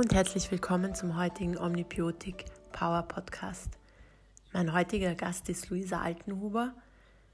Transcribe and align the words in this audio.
Und 0.00 0.14
herzlich 0.14 0.50
willkommen 0.50 0.94
zum 0.94 1.20
heutigen 1.20 1.58
Omnibiotik 1.58 2.46
Power 2.72 3.02
Podcast. 3.02 3.78
Mein 4.50 4.72
heutiger 4.72 5.14
Gast 5.14 5.50
ist 5.50 5.68
Luisa 5.68 6.00
Altenhuber. 6.00 6.72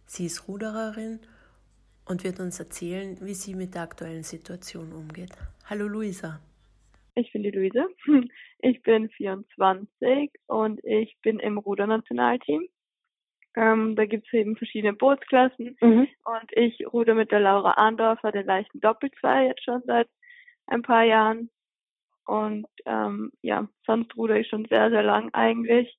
Sie 0.04 0.26
ist 0.26 0.48
Rudererin 0.48 1.20
und 2.06 2.24
wird 2.24 2.40
uns 2.40 2.58
erzählen, 2.58 3.18
wie 3.20 3.34
sie 3.34 3.54
mit 3.54 3.76
der 3.76 3.82
aktuellen 3.82 4.24
Situation 4.24 4.93
umgeht. 4.93 5.30
Hallo 5.71 5.86
Luisa. 5.86 6.40
Ich 7.14 7.30
bin 7.32 7.44
die 7.44 7.52
Luise. 7.52 7.86
Ich 8.58 8.82
bin 8.82 9.10
24 9.10 10.32
und 10.48 10.82
ich 10.82 11.16
bin 11.22 11.38
im 11.38 11.58
Rudernationalteam. 11.58 12.66
Ähm, 13.54 13.94
da 13.94 14.07
gibt 14.07 14.26
es 14.26 14.32
eben 14.32 14.57
verschiedene 14.57 14.93
Bootsklassen 14.93 15.76
mhm. 15.80 16.08
und 16.24 16.50
ich 16.50 16.85
ruder 16.93 17.14
mit 17.14 17.30
der 17.30 17.38
Laura 17.38 17.74
Arndorfer 17.76 18.32
den 18.32 18.46
leichten 18.46 18.80
Doppelzwei 18.80 19.46
jetzt 19.46 19.62
schon 19.62 19.82
seit 19.86 20.08
ein 20.66 20.82
paar 20.82 21.04
Jahren 21.04 21.48
und 22.26 22.66
ähm, 22.85 23.30
ja, 23.43 23.68
sonst 23.86 24.16
ruder 24.16 24.36
ich 24.36 24.48
schon 24.48 24.66
sehr, 24.66 24.90
sehr 24.90 25.03
lang 25.03 25.32
eigentlich. 25.32 25.96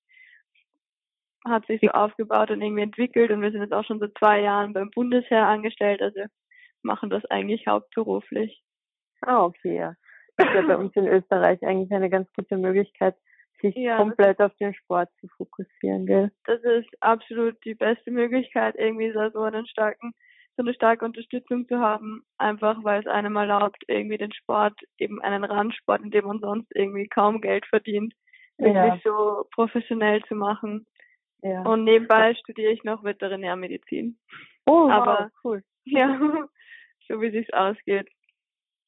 Hat 1.45 1.65
sich 1.67 1.79
so 1.81 1.87
aufgebaut 1.89 2.51
und 2.51 2.61
irgendwie 2.61 2.83
entwickelt 2.83 3.31
und 3.31 3.41
wir 3.41 3.51
sind 3.51 3.61
jetzt 3.61 3.73
auch 3.73 3.85
schon 3.85 3.99
seit 3.99 4.11
zwei 4.19 4.41
Jahren 4.41 4.73
beim 4.73 4.91
Bundesheer 4.91 5.47
angestellt, 5.47 6.01
also 6.01 6.21
machen 6.83 7.09
das 7.09 7.23
eigentlich 7.25 7.67
hauptberuflich. 7.67 8.61
Ah, 9.21 9.43
okay, 9.43 9.77
ja. 9.77 9.93
Das 10.35 10.47
ist 10.49 10.55
ja 10.55 10.61
bei 10.61 10.77
uns 10.77 10.95
in 10.95 11.07
Österreich 11.07 11.63
eigentlich 11.63 11.91
eine 11.91 12.09
ganz 12.09 12.31
gute 12.33 12.57
Möglichkeit, 12.57 13.15
sich 13.61 13.75
ja, 13.75 13.97
komplett 13.97 14.39
auf 14.39 14.53
den 14.57 14.73
Sport 14.73 15.09
zu 15.19 15.27
fokussieren, 15.29 16.05
gell? 16.05 16.31
Das 16.45 16.61
ist 16.61 16.89
absolut 16.99 17.55
die 17.65 17.73
beste 17.73 18.11
Möglichkeit, 18.11 18.75
irgendwie 18.77 19.11
so 19.11 19.39
einen 19.41 19.65
starken 19.65 20.13
so 20.57 20.63
eine 20.63 20.73
starke 20.73 21.05
Unterstützung 21.05 21.67
zu 21.67 21.79
haben, 21.79 22.23
einfach 22.37 22.83
weil 22.83 23.01
es 23.01 23.07
einem 23.07 23.35
erlaubt, 23.35 23.83
irgendwie 23.87 24.17
den 24.17 24.33
Sport, 24.33 24.73
eben 24.97 25.21
einen 25.21 25.43
Randsport, 25.43 26.01
in 26.01 26.11
dem 26.11 26.25
man 26.25 26.39
sonst 26.39 26.67
irgendwie 26.73 27.07
kaum 27.07 27.41
Geld 27.41 27.65
verdient, 27.67 28.13
wirklich 28.57 28.75
ja. 28.75 28.99
so 29.03 29.45
professionell 29.53 30.23
zu 30.23 30.35
machen. 30.35 30.87
Ja. 31.43 31.61
Und 31.61 31.83
nebenbei 31.83 32.33
studiere 32.33 32.71
ich 32.71 32.83
noch 32.83 33.03
Veterinärmedizin. 33.03 34.17
Oh, 34.65 34.89
Aber, 34.89 35.19
wow, 35.19 35.31
cool. 35.43 35.63
Ja, 35.89 36.19
so 37.07 37.21
wie 37.21 37.31
sich's 37.31 37.53
ausgeht. 37.53 38.09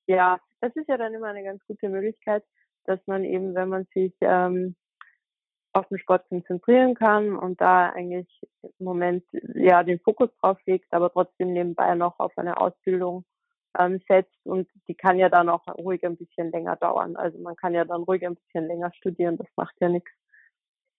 Ja, 0.08 0.40
das 0.60 0.76
ist 0.76 0.90
ja 0.90 0.98
dann 0.98 1.14
immer 1.14 1.28
eine 1.28 1.44
ganz 1.44 1.64
gute 1.66 1.88
Möglichkeit, 1.88 2.44
dass 2.84 3.00
man 3.08 3.24
eben, 3.24 3.56
wenn 3.56 3.70
man 3.70 3.86
sich 3.94 4.14
ähm, 4.20 4.76
auf 5.74 5.88
den 5.88 6.00
Sport 6.00 6.28
konzentrieren 6.30 6.96
kann 6.96 7.36
und 7.36 7.62
da 7.62 7.90
eigentlich 7.90 8.28
im 8.62 8.86
Moment 8.86 9.24
ja 9.54 9.84
den 9.84 10.00
Fokus 10.00 10.30
drauf 10.42 10.58
legt, 10.66 10.92
aber 10.92 11.12
trotzdem 11.12 11.54
nebenbei 11.54 11.94
noch 11.96 12.20
auf 12.20 12.36
eine 12.38 12.58
Ausbildung 12.58 13.26
ähm, 13.78 14.02
setzt 14.08 14.36
und 14.46 14.68
die 14.88 14.96
kann 14.96 15.20
ja 15.20 15.30
dann 15.30 15.50
auch 15.50 15.66
ruhig 15.78 16.04
ein 16.06 16.18
bisschen 16.18 16.52
länger 16.52 16.76
dauern. 16.76 17.16
Also 17.16 17.38
man 17.40 17.56
kann 17.56 17.74
ja 17.74 17.86
dann 17.86 18.04
ruhig 18.04 18.26
ein 18.26 18.36
bisschen 18.36 18.68
länger 18.68 18.92
studieren, 18.94 19.38
das 19.38 19.48
macht 19.56 19.76
ja 19.80 19.90
nichts. 19.90 20.12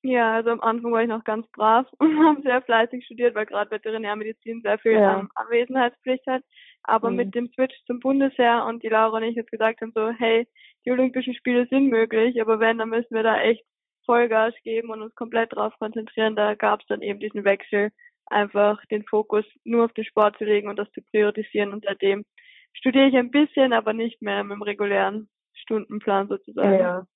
Ja, 0.03 0.37
also 0.37 0.51
am 0.51 0.61
Anfang 0.63 0.93
war 0.93 1.03
ich 1.03 1.09
noch 1.09 1.25
ganz 1.25 1.47
brav 1.49 1.87
und 1.99 2.19
habe 2.25 2.43
sehr 2.43 2.63
fleißig 2.63 3.05
studiert, 3.05 3.35
weil 3.35 3.47
gerade 3.47 3.71
Veterinärmedizin 3.71 4.63
sehr 4.63 4.79
viel 4.79 4.93
ja. 4.93 5.19
ähm, 5.19 5.31
Anwesenheitspflicht 5.35 6.27
hat. 6.27 6.43
Aber 6.85 7.11
mhm. 7.11 7.17
mit 7.17 7.35
dem 7.35 7.49
Switch 7.49 7.75
zum 7.87 8.01
Bundesheer 8.01 8.65
und 8.67 8.83
die 8.83 8.89
Laura 8.89 9.19
und 9.19 9.25
ich 9.25 9.37
jetzt 9.37 9.51
gesagt 9.51 9.83
haben 9.83 9.93
so, 9.95 10.11
hey, 10.11 10.49
die 10.87 10.93
Olympischen 10.93 11.35
Spiele 11.35 11.67
sind 11.67 11.89
möglich, 11.89 12.41
aber 12.41 12.59
wenn, 12.59 12.79
dann 12.79 12.89
müssen 12.89 13.15
wir 13.15 13.23
da 13.23 13.41
echt 13.43 13.65
Vollgas 14.05 14.55
geben 14.63 14.91
und 14.91 15.03
uns 15.03 15.15
komplett 15.15 15.53
darauf 15.53 15.77
konzentrieren. 15.79 16.37
Da 16.37 16.55
gab 16.55 16.81
es 16.81 16.87
dann 16.87 17.03
eben 17.03 17.21
diesen 17.21 17.45
Wechsel, 17.45 17.91
einfach 18.27 18.85
den 18.87 19.05
Fokus 19.05 19.45
nur 19.65 19.85
auf 19.85 19.93
den 19.93 20.05
Sport 20.05 20.39
zu 20.39 20.45
legen 20.45 20.69
und 20.69 20.79
das 20.79 20.91
zu 20.93 21.03
priorisieren. 21.03 21.73
Und 21.73 21.85
seitdem 21.87 22.25
studiere 22.73 23.09
ich 23.09 23.17
ein 23.17 23.31
bisschen, 23.31 23.73
aber 23.73 23.93
nicht 23.93 24.23
mehr 24.23 24.45
mit 24.45 24.57
dem 24.57 24.63
regulären 24.63 25.29
Stundenplan 25.55 26.29
sozusagen. 26.29 26.79
Ja. 26.79 27.07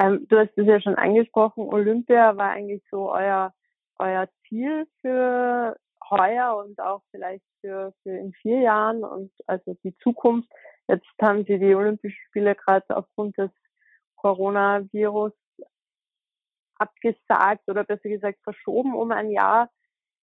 Ähm, 0.00 0.26
du 0.28 0.38
hast 0.38 0.56
es 0.56 0.66
ja 0.66 0.80
schon 0.80 0.94
angesprochen, 0.94 1.64
Olympia 1.64 2.36
war 2.36 2.50
eigentlich 2.50 2.82
so 2.90 3.10
euer, 3.10 3.52
euer 3.98 4.28
Ziel 4.46 4.86
für 5.00 5.76
heuer 6.08 6.56
und 6.56 6.80
auch 6.80 7.02
vielleicht 7.10 7.44
für, 7.60 7.92
für 8.02 8.10
in 8.10 8.32
vier 8.34 8.60
Jahren 8.60 9.02
und 9.04 9.32
also 9.46 9.76
die 9.82 9.96
Zukunft. 9.98 10.48
Jetzt 10.86 11.06
haben 11.20 11.44
sie 11.44 11.58
die 11.58 11.74
Olympischen 11.74 12.20
Spiele 12.28 12.54
gerade 12.54 12.96
aufgrund 12.96 13.36
des 13.38 13.50
Coronavirus 14.16 15.32
abgesagt 16.78 17.68
oder 17.68 17.84
besser 17.84 18.08
gesagt 18.08 18.38
verschoben 18.42 18.94
um 18.94 19.10
ein 19.12 19.30
Jahr. 19.30 19.70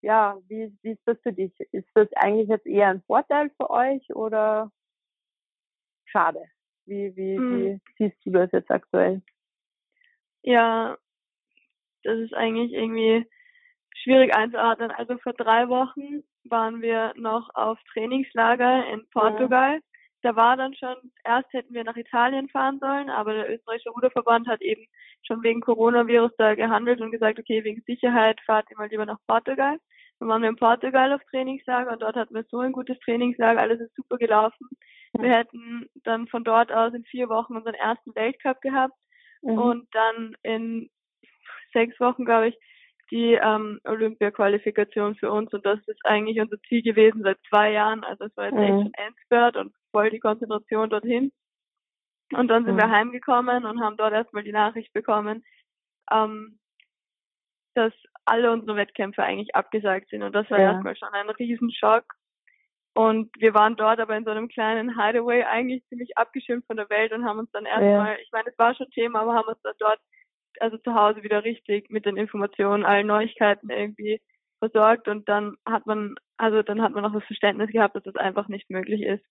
Ja, 0.01 0.37
wie, 0.47 0.75
wie 0.81 0.91
ist 0.91 1.01
das 1.05 1.17
für 1.21 1.33
dich? 1.33 1.53
Ist 1.71 1.89
das 1.93 2.11
eigentlich 2.13 2.47
jetzt 2.49 2.65
eher 2.65 2.89
ein 2.89 3.01
Vorteil 3.03 3.49
für 3.57 3.69
euch 3.69 4.13
oder 4.13 4.71
schade? 6.05 6.43
Wie, 6.85 7.15
wie, 7.15 7.37
hm. 7.37 7.59
wie 7.59 7.81
siehst 7.97 8.17
du 8.25 8.31
das 8.31 8.51
jetzt 8.51 8.69
aktuell? 8.69 9.21
Ja, 10.43 10.97
das 12.03 12.19
ist 12.19 12.33
eigentlich 12.33 12.71
irgendwie 12.71 13.27
schwierig 13.95 14.35
einzuordnen. 14.35 14.91
Also 14.91 15.17
vor 15.17 15.33
drei 15.33 15.67
Wochen 15.69 16.23
waren 16.43 16.81
wir 16.81 17.13
noch 17.15 17.49
auf 17.55 17.79
Trainingslager 17.91 18.87
in 18.89 19.07
Portugal. 19.09 19.75
Ja. 19.75 19.94
Da 20.25 20.35
war 20.35 20.57
dann 20.57 20.73
schon, 20.73 20.95
erst 21.23 21.53
hätten 21.53 21.75
wir 21.75 21.83
nach 21.83 21.95
Italien 21.95 22.49
fahren 22.49 22.79
sollen, 22.79 23.11
aber 23.11 23.35
der 23.35 23.53
österreichische 23.53 23.91
Ruderverband 23.91 24.47
hat 24.47 24.59
eben 24.63 24.83
schon 25.21 25.43
wegen 25.43 25.61
Coronavirus 25.61 26.31
da 26.39 26.55
gehandelt 26.55 26.99
und 26.99 27.11
gesagt, 27.11 27.37
okay, 27.37 27.63
wegen 27.63 27.83
Sicherheit 27.85 28.41
fahrt 28.43 28.65
ihr 28.71 28.77
mal 28.77 28.89
lieber 28.89 29.05
nach 29.05 29.19
Portugal. 29.27 29.77
Dann 30.19 30.27
waren 30.27 30.41
wir 30.41 30.49
in 30.49 30.55
Portugal 30.55 31.13
auf 31.13 31.21
Trainingslager 31.29 31.91
und 31.91 32.01
dort 32.01 32.15
hatten 32.15 32.33
wir 32.33 32.43
so 32.49 32.57
ein 32.57 32.71
gutes 32.71 32.97
Trainingslager, 33.01 33.61
alles 33.61 33.79
ist 33.79 33.95
super 33.95 34.17
gelaufen. 34.17 34.67
Wir 35.13 35.29
hätten 35.29 35.85
dann 36.03 36.27
von 36.27 36.43
dort 36.43 36.71
aus 36.71 36.95
in 36.95 37.05
vier 37.05 37.29
Wochen 37.29 37.55
unseren 37.55 37.75
ersten 37.75 38.15
Weltcup 38.15 38.61
gehabt 38.61 38.95
mhm. 39.43 39.59
und 39.59 39.87
dann 39.91 40.35
in 40.41 40.89
sechs 41.71 41.99
Wochen, 41.99 42.25
glaube 42.25 42.47
ich, 42.47 42.57
die 43.11 43.33
ähm, 43.33 43.79
Olympia-Qualifikation 43.83 45.15
für 45.17 45.31
uns 45.31 45.53
und 45.53 45.63
das 45.65 45.79
ist 45.85 46.03
eigentlich 46.03 46.39
unser 46.39 46.59
Ziel 46.63 46.81
gewesen 46.81 47.21
seit 47.21 47.37
zwei 47.47 47.71
Jahren. 47.71 48.03
Also 48.03 48.25
es 48.25 48.35
war 48.35 48.45
jetzt 48.45 48.55
mhm. 48.55 48.63
echt 48.63 48.71
schon 48.71 48.91
Endspurt 48.95 49.57
und 49.57 49.73
voll 49.95 50.09
die 50.09 50.19
Konzentration 50.19 50.89
dorthin. 50.89 51.31
Und 52.33 52.49
dann 52.49 52.65
sind 52.65 52.73
mhm. 52.73 52.79
wir 52.79 52.89
heimgekommen 52.89 53.65
und 53.65 53.81
haben 53.81 53.95
dort 53.95 54.13
erstmal 54.13 54.43
die 54.43 54.51
Nachricht 54.51 54.91
bekommen, 54.91 55.45
ähm, 56.11 56.59
dass 57.75 57.93
alle 58.25 58.51
unsere 58.51 58.75
Wettkämpfe 58.75 59.23
eigentlich 59.23 59.55
abgesagt 59.55 60.09
sind. 60.09 60.23
Und 60.23 60.33
das 60.33 60.49
war 60.49 60.59
ja. 60.59 60.73
erstmal 60.73 60.97
schon 60.97 61.13
ein 61.13 61.29
Riesenschock. 61.29 62.03
Und 62.93 63.29
wir 63.37 63.53
waren 63.53 63.75
dort 63.75 63.99
aber 63.99 64.17
in 64.17 64.25
so 64.25 64.31
einem 64.31 64.47
kleinen 64.49 64.99
Hideaway 64.99 65.43
eigentlich 65.43 65.85
ziemlich 65.87 66.17
abgeschirmt 66.17 66.65
von 66.65 66.77
der 66.77 66.89
Welt 66.89 67.11
und 67.13 67.25
haben 67.25 67.39
uns 67.39 67.51
dann 67.51 67.65
erstmal, 67.65 68.13
ja. 68.13 68.19
ich 68.21 68.31
meine, 68.31 68.49
es 68.49 68.57
war 68.57 68.73
schon 68.75 68.89
Thema, 68.91 69.21
aber 69.21 69.35
haben 69.35 69.47
uns 69.47 69.61
dann 69.63 69.75
dort, 69.79 69.99
also 70.59 70.77
zu 70.77 70.93
Hause 70.93 71.23
wieder 71.23 71.43
richtig 71.43 71.89
mit 71.89 72.05
den 72.05 72.17
Informationen, 72.17 72.85
allen 72.85 73.07
Neuigkeiten 73.07 73.69
irgendwie 73.69 74.21
versorgt 74.59 75.09
und 75.09 75.27
dann 75.27 75.57
hat 75.65 75.85
man, 75.85 76.15
also 76.37 76.63
dann 76.63 76.81
hat 76.81 76.93
man 76.93 77.05
auch 77.05 77.11
das 77.11 77.25
Verständnis 77.25 77.69
gehabt, 77.69 77.95
dass 77.97 78.03
das 78.03 78.15
einfach 78.15 78.47
nicht 78.47 78.69
möglich 78.69 79.01
ist 79.01 79.25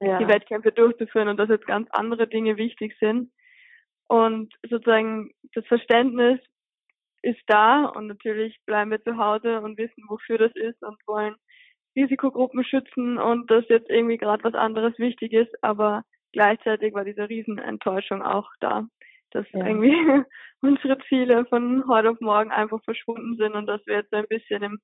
ja. 0.00 0.18
die 0.18 0.28
Wettkämpfe 0.28 0.72
durchzuführen 0.72 1.28
und 1.28 1.36
dass 1.36 1.48
jetzt 1.48 1.66
ganz 1.66 1.88
andere 1.90 2.26
Dinge 2.26 2.56
wichtig 2.56 2.96
sind. 2.98 3.30
Und 4.08 4.52
sozusagen 4.68 5.30
das 5.54 5.66
Verständnis 5.66 6.40
ist 7.22 7.40
da 7.46 7.84
und 7.84 8.06
natürlich 8.06 8.58
bleiben 8.66 8.90
wir 8.90 9.02
zu 9.02 9.16
Hause 9.16 9.60
und 9.60 9.78
wissen, 9.78 10.04
wofür 10.08 10.38
das 10.38 10.52
ist 10.54 10.82
und 10.82 10.96
wollen 11.06 11.36
Risikogruppen 11.96 12.64
schützen 12.64 13.18
und 13.18 13.50
dass 13.50 13.68
jetzt 13.68 13.90
irgendwie 13.90 14.16
gerade 14.16 14.44
was 14.44 14.54
anderes 14.54 14.98
wichtig 14.98 15.32
ist, 15.32 15.52
aber 15.62 16.02
gleichzeitig 16.32 16.94
war 16.94 17.04
diese 17.04 17.28
Riesenenttäuschung 17.28 18.22
auch 18.22 18.48
da, 18.60 18.86
dass 19.32 19.46
ja. 19.52 19.66
irgendwie 19.66 19.94
unsere 20.62 20.98
Ziele 21.08 21.44
von 21.46 21.84
heute 21.88 22.10
auf 22.10 22.20
morgen 22.20 22.50
einfach 22.50 22.82
verschwunden 22.84 23.36
sind 23.36 23.54
und 23.54 23.66
dass 23.66 23.84
wir 23.86 23.96
jetzt 23.96 24.14
ein 24.14 24.26
bisschen 24.28 24.62
im 24.62 24.78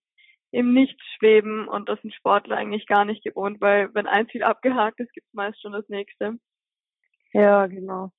im 0.52 0.72
Nichts 0.72 1.02
schweben 1.16 1.68
und 1.68 1.88
das 1.88 2.00
sind 2.00 2.14
Sportler 2.14 2.56
eigentlich 2.56 2.86
gar 2.86 3.04
nicht 3.04 3.24
gewohnt, 3.24 3.60
weil 3.60 3.92
wenn 3.94 4.06
ein 4.06 4.28
Ziel 4.28 4.42
abgehakt 4.42 5.00
ist, 5.00 5.12
gibt 5.12 5.26
es 5.26 5.34
meist 5.34 5.60
schon 5.60 5.72
das 5.72 5.88
nächste. 5.88 6.38
Ja, 7.32 7.66
genau. 7.66 8.10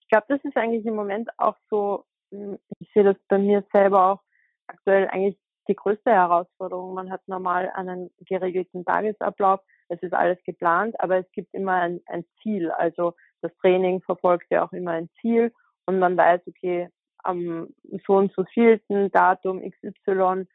Ich 0.00 0.08
glaube, 0.08 0.26
das 0.28 0.44
ist 0.44 0.56
eigentlich 0.56 0.84
im 0.86 0.94
Moment 0.94 1.30
auch 1.38 1.56
so, 1.70 2.04
hm, 2.30 2.58
ich 2.78 2.90
sehe 2.92 3.04
das 3.04 3.16
bei 3.28 3.38
mir 3.38 3.64
selber 3.72 4.12
auch 4.12 4.20
aktuell 4.66 5.08
eigentlich 5.08 5.38
die 5.68 5.74
größte 5.74 6.10
Herausforderung. 6.10 6.94
Man 6.94 7.10
hat 7.10 7.26
normal 7.26 7.70
einen 7.74 8.10
geregelten 8.20 8.84
Tagesablauf, 8.84 9.60
es 9.88 10.00
ist 10.02 10.14
alles 10.14 10.38
geplant, 10.44 10.98
aber 11.00 11.18
es 11.18 11.30
gibt 11.32 11.54
immer 11.54 11.74
ein, 11.74 12.00
ein 12.06 12.24
Ziel. 12.42 12.70
Also 12.70 13.14
das 13.40 13.56
Training 13.58 14.02
verfolgt 14.02 14.46
ja 14.50 14.64
auch 14.64 14.72
immer 14.72 14.92
ein 14.92 15.08
Ziel 15.20 15.52
und 15.86 15.98
man 15.98 16.16
weiß, 16.16 16.42
okay, 16.46 16.88
am 17.18 17.68
so 18.06 18.14
und 18.14 18.32
so 18.32 18.44
vielten 18.44 19.10
Datum 19.10 19.60
XY 19.60 20.46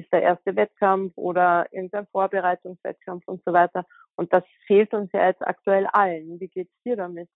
ist 0.00 0.12
der 0.12 0.22
erste 0.22 0.56
Wettkampf 0.56 1.12
oder 1.16 1.66
irgendein 1.72 2.06
Vorbereitungswettkampf 2.08 3.26
und 3.26 3.42
so 3.44 3.52
weiter. 3.52 3.86
Und 4.16 4.32
das 4.32 4.44
fehlt 4.66 4.92
uns 4.92 5.10
ja 5.12 5.26
jetzt 5.26 5.46
aktuell 5.46 5.86
allen. 5.86 6.40
Wie 6.40 6.48
geht's 6.48 6.74
dir 6.84 6.96
damit? 6.96 7.28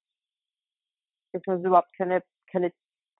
Dass 1.33 1.43
man 1.47 1.65
überhaupt 1.65 1.97
keine, 1.97 2.23
keine, 2.51 2.73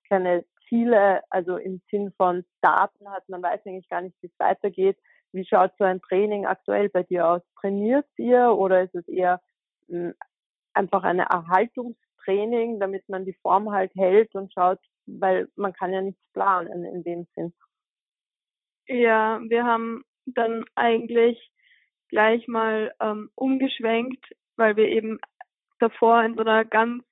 keine 0.07 0.45
Ziele, 0.67 1.23
also 1.29 1.57
im 1.57 1.81
Sinn 1.89 2.11
von 2.17 2.45
Daten 2.61 3.09
hat, 3.09 3.27
man 3.29 3.41
weiß 3.41 3.61
eigentlich 3.65 3.89
gar 3.89 4.01
nicht, 4.01 4.15
wie 4.21 4.27
es 4.27 4.39
weitergeht. 4.39 4.97
Wie 5.31 5.45
schaut 5.45 5.71
so 5.77 5.83
ein 5.83 6.01
Training 6.01 6.45
aktuell 6.45 6.89
bei 6.89 7.03
dir 7.03 7.27
aus? 7.27 7.41
Trainiert 7.59 8.07
ihr 8.17 8.51
oder 8.51 8.83
ist 8.83 8.95
es 8.95 9.07
eher 9.07 9.41
mh, 9.87 10.09
hm, 10.09 10.13
einfach 10.73 11.03
eine 11.03 11.23
Erhaltungs 11.23 11.97
Training, 12.25 12.79
damit 12.79 13.07
man 13.07 13.25
die 13.25 13.37
Form 13.41 13.71
halt 13.71 13.93
hält 13.95 14.35
und 14.35 14.51
schaut, 14.53 14.79
weil 15.05 15.47
man 15.55 15.73
kann 15.73 15.93
ja 15.93 16.01
nichts 16.01 16.21
planen 16.33 16.83
in 16.83 17.03
dem 17.03 17.27
Sinn. 17.35 17.53
Ja, 18.87 19.39
wir 19.47 19.63
haben 19.63 20.03
dann 20.25 20.65
eigentlich 20.75 21.51
gleich 22.09 22.47
mal 22.47 22.93
ähm, 22.99 23.29
umgeschwenkt, 23.35 24.25
weil 24.57 24.75
wir 24.75 24.87
eben 24.87 25.19
davor 25.79 26.23
in 26.23 26.35
so 26.35 26.41
einer 26.41 26.65
ganz 26.65 27.03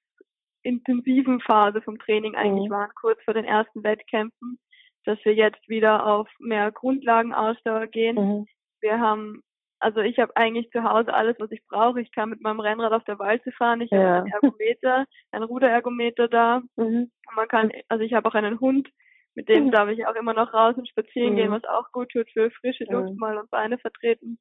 intensiven 0.63 1.41
Phase 1.41 1.81
vom 1.81 1.99
Training 1.99 2.35
eigentlich 2.35 2.69
mhm. 2.69 2.73
waren, 2.73 2.91
kurz 2.99 3.21
vor 3.23 3.33
den 3.33 3.45
ersten 3.45 3.83
Wettkämpfen, 3.83 4.57
dass 5.05 5.19
wir 5.25 5.33
jetzt 5.33 5.67
wieder 5.67 6.05
auf 6.05 6.29
mehr 6.39 6.71
Grundlagenausdauer 6.71 7.87
gehen. 7.87 8.15
Mhm. 8.15 8.45
Wir 8.79 8.99
haben, 8.99 9.41
also 9.79 9.99
ich 9.99 10.19
habe 10.19 10.35
eigentlich 10.37 10.71
zu 10.71 10.83
Hause 10.83 11.13
alles, 11.13 11.35
was 11.39 11.51
ich 11.51 11.65
brauche. 11.67 12.01
Ich 12.01 12.11
kann 12.11 12.29
mit 12.29 12.41
meinem 12.41 12.61
Rennrad 12.61 12.93
auf 12.93 13.03
der 13.03 13.19
Walze 13.19 13.51
fahren. 13.51 13.81
Ich 13.81 13.91
ja. 13.91 13.99
habe 13.99 14.17
einen 14.17 14.31
Ergometer, 14.31 15.05
einen 15.31 15.43
Ruderergometer 15.43 16.27
da. 16.27 16.61
Mhm. 16.77 17.11
Man 17.35 17.47
kann, 17.47 17.71
also 17.87 18.03
ich 18.03 18.13
habe 18.13 18.27
auch 18.29 18.35
einen 18.35 18.59
Hund, 18.59 18.89
mit 19.35 19.49
dem 19.49 19.65
mhm. 19.65 19.71
darf 19.71 19.89
ich 19.89 20.05
auch 20.05 20.15
immer 20.15 20.33
noch 20.33 20.53
raus 20.53 20.75
und 20.77 20.87
spazieren 20.87 21.35
gehen, 21.35 21.49
mhm. 21.49 21.53
was 21.53 21.63
auch 21.65 21.91
gut 21.91 22.09
tut 22.09 22.29
für 22.31 22.51
frische 22.51 22.85
Luft 22.85 23.17
mal 23.17 23.37
und 23.37 23.49
Beine 23.49 23.77
vertreten. 23.77 24.37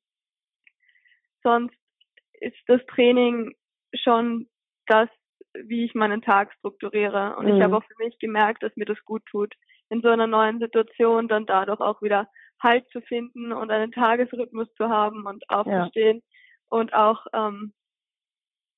Sonst 1.43 1.77
ist 2.35 2.57
das 2.67 2.81
Training 2.87 3.55
schon 3.95 4.49
das, 4.87 5.09
wie 5.55 5.85
ich 5.85 5.95
meinen 5.95 6.23
Tag 6.23 6.53
strukturiere. 6.55 7.37
Und 7.37 7.47
mhm. 7.47 7.57
ich 7.57 7.63
habe 7.63 7.77
auch 7.77 7.85
für 7.85 8.05
mich 8.05 8.19
gemerkt, 8.19 8.63
dass 8.63 8.77
mir 8.77 8.85
das 8.85 9.03
gut 9.05 9.23
tut, 9.31 9.55
in 9.91 10.01
so 10.03 10.09
einer 10.09 10.27
neuen 10.27 10.59
Situation 10.59 11.29
dann 11.29 11.47
dadurch 11.47 11.81
auch 11.81 12.01
wieder 12.03 12.29
Halt 12.63 12.89
zu 12.91 13.01
finden 13.01 13.53
und 13.53 13.71
einen 13.73 13.91
Tagesrhythmus 13.91 14.73
zu 14.75 14.89
haben 14.89 15.27
und 15.27 15.43
aufzustehen 15.49 16.19
ja. 16.19 16.23
und 16.69 16.95
auch 16.95 17.27
ähm, 17.35 17.73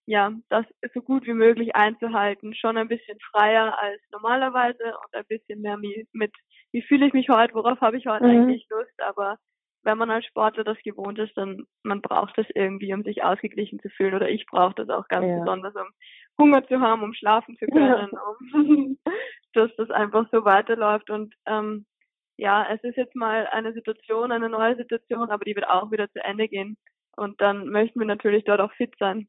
ja, 0.07 0.33
das 0.49 0.67
so 0.93 1.01
gut 1.01 1.27
wie 1.27 1.33
möglich 1.33 1.75
einzuhalten. 1.75 2.55
Schon 2.55 2.77
ein 2.77 2.89
bisschen 2.89 3.19
freier 3.31 3.79
als 3.81 4.01
normalerweise 4.13 4.85
und 4.85 5.15
ein 5.15 5.25
bisschen 5.29 5.61
mehr 5.61 5.79
mit, 5.79 6.33
wie 6.73 6.83
fühle 6.83 7.07
ich 7.07 7.13
mich 7.13 7.29
heute, 7.29 7.55
worauf 7.55 7.81
habe 7.81 7.97
ich 7.97 8.07
heute 8.07 8.25
mhm. 8.25 8.43
eigentlich 8.43 8.67
Lust, 8.71 9.01
aber 9.03 9.39
wenn 9.85 9.99
man 9.99 10.11
als 10.11 10.25
Sportler 10.27 10.65
das 10.65 10.79
gewohnt 10.83 11.19
ist, 11.19 11.37
dann 11.37 11.67
man 11.83 12.01
braucht 12.01 12.37
das 12.39 12.47
irgendwie, 12.55 12.93
um 12.95 13.03
sich 13.03 13.23
ausgeglichen 13.23 13.81
zu 13.81 13.91
fühlen. 13.91 14.15
Oder 14.15 14.31
ich 14.31 14.47
brauche 14.47 14.75
das 14.75 14.89
auch 14.89 15.07
ganz 15.09 15.27
ja. 15.27 15.39
besonders, 15.39 15.75
um 15.75 15.89
Hunger 16.39 16.67
zu 16.67 16.81
haben, 16.81 17.03
um 17.03 17.15
schlafen 17.15 17.57
zu 17.59 17.67
können, 17.67 18.09
ja. 18.13 18.21
um 18.55 18.99
dass 19.53 19.71
das 19.77 19.91
einfach 19.91 20.27
so 20.33 20.45
weiterläuft. 20.45 21.11
Und 21.11 21.35
ähm, 21.47 21.87
ja, 22.37 22.67
es 22.73 22.83
ist 22.83 22.97
jetzt 22.97 23.15
mal 23.15 23.47
eine 23.47 23.73
Situation, 23.73 24.33
eine 24.33 24.49
neue 24.49 24.77
Situation, 24.77 25.31
aber 25.31 25.45
die 25.45 25.55
wird 25.55 25.69
auch 25.69 25.91
wieder 25.91 26.11
zu 26.11 26.23
Ende 26.25 26.49
gehen. 26.49 26.77
Und 27.17 27.41
dann 27.41 27.69
möchten 27.69 28.01
wir 28.01 28.07
natürlich 28.07 28.45
dort 28.45 28.61
auch 28.61 28.73
fit 28.73 28.93
sein. 28.99 29.29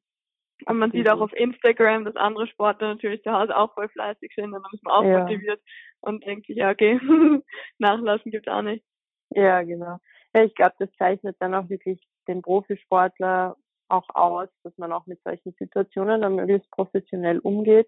Und 0.66 0.78
man 0.78 0.92
sieht 0.92 1.10
auch 1.10 1.20
auf 1.20 1.34
Instagram, 1.34 2.06
dass 2.06 2.16
andere 2.16 2.48
Sportler 2.48 2.90
natürlich 2.90 3.22
zu 3.24 3.32
Hause 3.32 3.56
auch 3.56 3.74
voll 3.74 3.90
fleißig 3.90 4.32
sind 4.36 4.54
und 4.54 4.64
dann 4.64 4.72
ist 4.74 4.84
man 4.84 4.94
auch 4.94 5.04
ja. 5.04 5.20
motiviert 5.20 5.62
und 6.02 6.26
denkt 6.26 6.48
sich, 6.48 6.58
ja, 6.58 6.72
okay, 6.72 7.00
nachlassen 7.78 8.32
gibt's 8.32 8.48
auch 8.48 8.62
nicht. 8.62 8.84
Ja, 9.32 9.64
genau. 9.64 9.98
Ja, 10.34 10.44
ich 10.44 10.56
glaube, 10.56 10.76
das 10.80 10.90
zeichnet 10.98 11.36
dann 11.40 11.54
auch 11.54 11.70
wirklich 11.70 12.02
den 12.28 12.42
Profisportler 12.42 13.58
auch 13.90 14.08
aus, 14.14 14.50
dass 14.64 14.78
man 14.78 14.92
auch 14.92 15.06
mit 15.06 15.22
solchen 15.24 15.54
Situationen 15.60 16.22
dann 16.22 16.36
möglichst 16.36 16.72
professionell 16.72 17.40
umgeht 17.40 17.88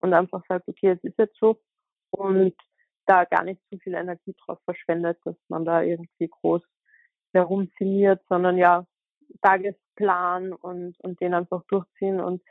und 0.00 0.14
einfach 0.14 0.42
sagt, 0.48 0.68
okay, 0.68 0.90
es 0.90 1.04
ist 1.04 1.18
jetzt 1.18 1.38
so 1.38 1.60
und 2.10 2.54
da 3.06 3.24
gar 3.24 3.44
nicht 3.44 3.60
zu 3.68 3.78
viel 3.78 3.94
Energie 3.94 4.34
drauf 4.44 4.58
verschwendet, 4.64 5.18
dass 5.24 5.36
man 5.48 5.64
da 5.64 5.82
irgendwie 5.82 6.28
groß 6.28 6.62
herumziniert, 7.34 8.22
sondern 8.28 8.56
ja, 8.56 8.86
Tagesplan 9.42 10.52
und, 10.52 10.98
und 11.00 11.20
den 11.20 11.34
einfach 11.34 11.62
durchziehen. 11.68 12.20
Und 12.20 12.42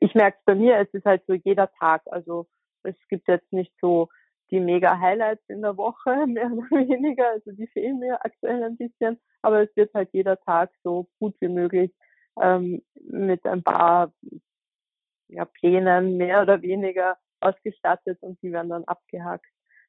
ich 0.00 0.14
merke 0.14 0.38
es 0.38 0.44
bei 0.44 0.54
mir, 0.54 0.78
es 0.78 0.92
ist 0.92 1.04
halt 1.04 1.22
so 1.26 1.34
jeder 1.34 1.70
Tag. 1.72 2.02
Also 2.06 2.46
es 2.82 2.96
gibt 3.08 3.28
jetzt 3.28 3.52
nicht 3.52 3.72
so 3.80 4.08
die 4.50 4.60
mega 4.60 4.98
Highlights 4.98 5.48
in 5.48 5.62
der 5.62 5.76
Woche, 5.76 6.10
mehr 6.26 6.50
oder 6.52 6.70
weniger. 6.70 7.30
Also 7.30 7.52
die 7.52 7.66
fehlen 7.68 7.98
mir 7.98 8.24
aktuell 8.24 8.62
ein 8.62 8.76
bisschen. 8.76 9.18
Aber 9.42 9.62
es 9.62 9.74
wird 9.76 9.94
halt 9.94 10.10
jeder 10.12 10.38
Tag 10.40 10.70
so 10.82 11.08
gut 11.18 11.34
wie 11.40 11.48
möglich 11.48 11.92
ähm, 12.40 12.82
mit 12.94 13.44
ein 13.46 13.62
paar 13.62 14.12
ja, 15.28 15.44
Plänen 15.44 16.16
mehr 16.16 16.42
oder 16.42 16.60
weniger 16.62 17.16
ausgestattet 17.40 18.18
und 18.20 18.40
die 18.42 18.52
werden 18.52 18.70
dann 18.70 18.84
abgehakt. 18.84 19.46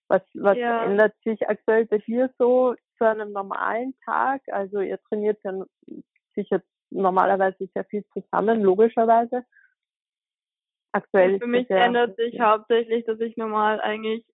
Was, 0.08 0.22
was 0.34 0.58
ja. 0.58 0.84
ändert 0.84 1.14
sich 1.24 1.48
aktuell 1.50 1.86
bei 1.86 2.00
dir 2.00 2.30
so 2.38 2.76
zu 2.98 3.06
einem 3.06 3.32
normalen 3.32 3.96
Tag? 4.04 4.42
Also 4.48 4.82
ihr 4.82 5.00
trainiert 5.04 5.40
ja 5.44 5.54
sicher 6.36 6.62
normalerweise 6.90 7.70
sehr 7.74 7.86
viel 7.86 8.04
zusammen, 8.14 8.62
logischerweise. 8.62 9.44
Aktuell 10.94 11.40
für 11.40 11.48
mich 11.48 11.70
ändert 11.70 12.18
sich 12.18 12.40
hauptsächlich, 12.40 13.06
dass 13.06 13.20
ich 13.22 13.38
normal 13.38 13.80
eigentlich 13.80 14.26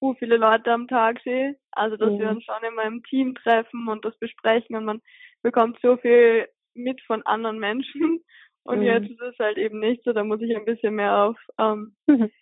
so 0.00 0.14
viele 0.14 0.36
Leute 0.36 0.70
am 0.72 0.88
Tag 0.88 1.20
sehe. 1.24 1.56
Also 1.72 1.96
dass 1.96 2.12
mhm. 2.12 2.18
wir 2.18 2.30
uns 2.30 2.44
schon 2.44 2.62
in 2.68 2.74
meinem 2.74 3.02
Team 3.04 3.34
treffen 3.34 3.88
und 3.88 4.04
das 4.04 4.16
besprechen 4.18 4.76
und 4.76 4.84
man 4.84 5.00
bekommt 5.42 5.78
so 5.82 5.96
viel 5.96 6.48
mit 6.74 7.00
von 7.02 7.24
anderen 7.24 7.58
Menschen. 7.58 8.22
Und 8.64 8.80
mhm. 8.80 8.86
jetzt 8.86 9.08
ist 9.08 9.20
es 9.20 9.38
halt 9.38 9.58
eben 9.58 9.78
nicht 9.78 10.02
so, 10.02 10.12
da 10.12 10.24
muss 10.24 10.40
ich 10.40 10.56
ein 10.56 10.64
bisschen 10.64 10.96
mehr 10.96 11.16
auf 11.16 11.38
ähm, 11.56 11.94
mhm. 12.08 12.32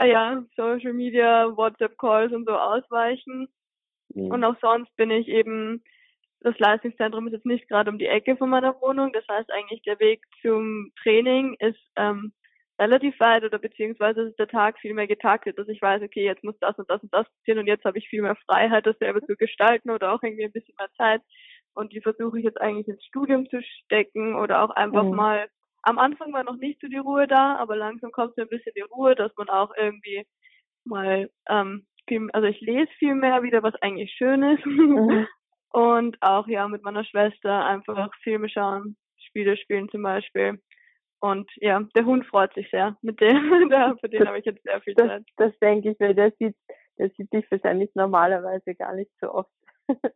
ja, 0.00 0.42
Social 0.56 0.94
Media, 0.94 1.54
WhatsApp 1.54 1.98
Calls 1.98 2.32
und 2.32 2.46
so 2.46 2.52
ausweichen. 2.52 3.46
Mhm. 4.14 4.30
Und 4.30 4.42
auch 4.42 4.56
sonst 4.62 4.94
bin 4.96 5.10
ich 5.10 5.28
eben, 5.28 5.84
das 6.40 6.58
Leistungszentrum 6.58 7.26
ist 7.26 7.34
jetzt 7.34 7.46
nicht 7.46 7.68
gerade 7.68 7.90
um 7.90 7.98
die 7.98 8.06
Ecke 8.06 8.36
von 8.36 8.48
meiner 8.48 8.80
Wohnung. 8.80 9.12
Das 9.12 9.24
heißt 9.28 9.50
eigentlich 9.52 9.82
der 9.82 9.98
Weg 10.00 10.24
zum 10.40 10.92
Training 11.02 11.54
ist 11.58 11.80
ähm, 11.96 12.32
relativ 12.80 13.18
weit 13.20 13.44
oder 13.44 13.58
beziehungsweise 13.58 14.22
ist 14.22 14.38
der 14.38 14.48
Tag 14.48 14.78
viel 14.78 14.94
mehr 14.94 15.06
getaktet, 15.06 15.58
dass 15.58 15.68
ich 15.68 15.82
weiß, 15.82 16.02
okay, 16.02 16.24
jetzt 16.24 16.42
muss 16.42 16.58
das 16.60 16.78
und 16.78 16.88
das 16.88 17.02
und 17.02 17.12
das 17.12 17.26
passieren 17.28 17.58
und 17.58 17.66
jetzt 17.66 17.84
habe 17.84 17.98
ich 17.98 18.08
viel 18.08 18.22
mehr 18.22 18.36
Freiheit, 18.46 18.86
das 18.86 18.98
selber 18.98 19.20
zu 19.20 19.36
gestalten 19.36 19.90
oder 19.90 20.12
auch 20.12 20.22
irgendwie 20.22 20.44
ein 20.44 20.52
bisschen 20.52 20.74
mehr 20.78 20.90
Zeit. 20.96 21.20
Und 21.74 21.92
die 21.92 22.00
versuche 22.00 22.38
ich 22.38 22.44
jetzt 22.44 22.60
eigentlich 22.60 22.88
ins 22.88 23.04
Studium 23.04 23.48
zu 23.50 23.62
stecken 23.62 24.34
oder 24.34 24.62
auch 24.62 24.70
einfach 24.70 25.04
mhm. 25.04 25.14
mal, 25.14 25.48
am 25.82 25.98
Anfang 25.98 26.32
war 26.32 26.42
noch 26.42 26.56
nicht 26.56 26.80
so 26.80 26.88
die 26.88 26.96
Ruhe 26.96 27.26
da, 27.26 27.56
aber 27.56 27.76
langsam 27.76 28.12
kommt 28.12 28.34
so 28.34 28.42
ein 28.42 28.48
bisschen 28.48 28.72
die 28.74 28.80
Ruhe, 28.80 29.14
dass 29.14 29.32
man 29.36 29.48
auch 29.50 29.72
irgendwie 29.76 30.26
mal, 30.84 31.30
ähm, 31.48 31.86
viel, 32.08 32.28
also 32.32 32.48
ich 32.48 32.60
lese 32.60 32.90
viel 32.98 33.14
mehr 33.14 33.42
wieder, 33.42 33.62
was 33.62 33.74
eigentlich 33.82 34.12
schön 34.12 34.42
ist. 34.42 34.64
Mhm. 34.64 35.26
Und 35.72 36.16
auch 36.20 36.48
ja 36.48 36.66
mit 36.68 36.82
meiner 36.82 37.04
Schwester 37.04 37.64
einfach 37.64 38.10
Filme 38.22 38.48
schauen, 38.48 38.96
Spiele 39.18 39.56
spielen 39.56 39.88
zum 39.88 40.02
Beispiel. 40.02 40.60
Und 41.20 41.50
ja, 41.56 41.80
der 41.94 42.04
Hund 42.06 42.26
freut 42.26 42.52
sich 42.54 42.68
sehr 42.70 42.96
mit 43.02 43.20
dem. 43.20 43.30
da, 43.70 43.94
für 44.00 44.08
den 44.08 44.26
habe 44.26 44.38
ich 44.38 44.46
jetzt 44.46 44.62
sehr 44.62 44.80
viel 44.80 44.94
Zeit. 44.94 45.22
Das, 45.36 45.50
das 45.50 45.58
denke 45.60 45.90
ich, 45.90 46.00
weil 46.00 46.14
der 46.14 46.32
sieht, 46.38 46.56
der 46.98 47.10
sieht 47.10 47.32
dich 47.32 47.48
wahrscheinlich 47.50 47.90
normalerweise 47.94 48.74
gar 48.74 48.94
nicht 48.94 49.10
so 49.20 49.32
oft. 49.32 49.50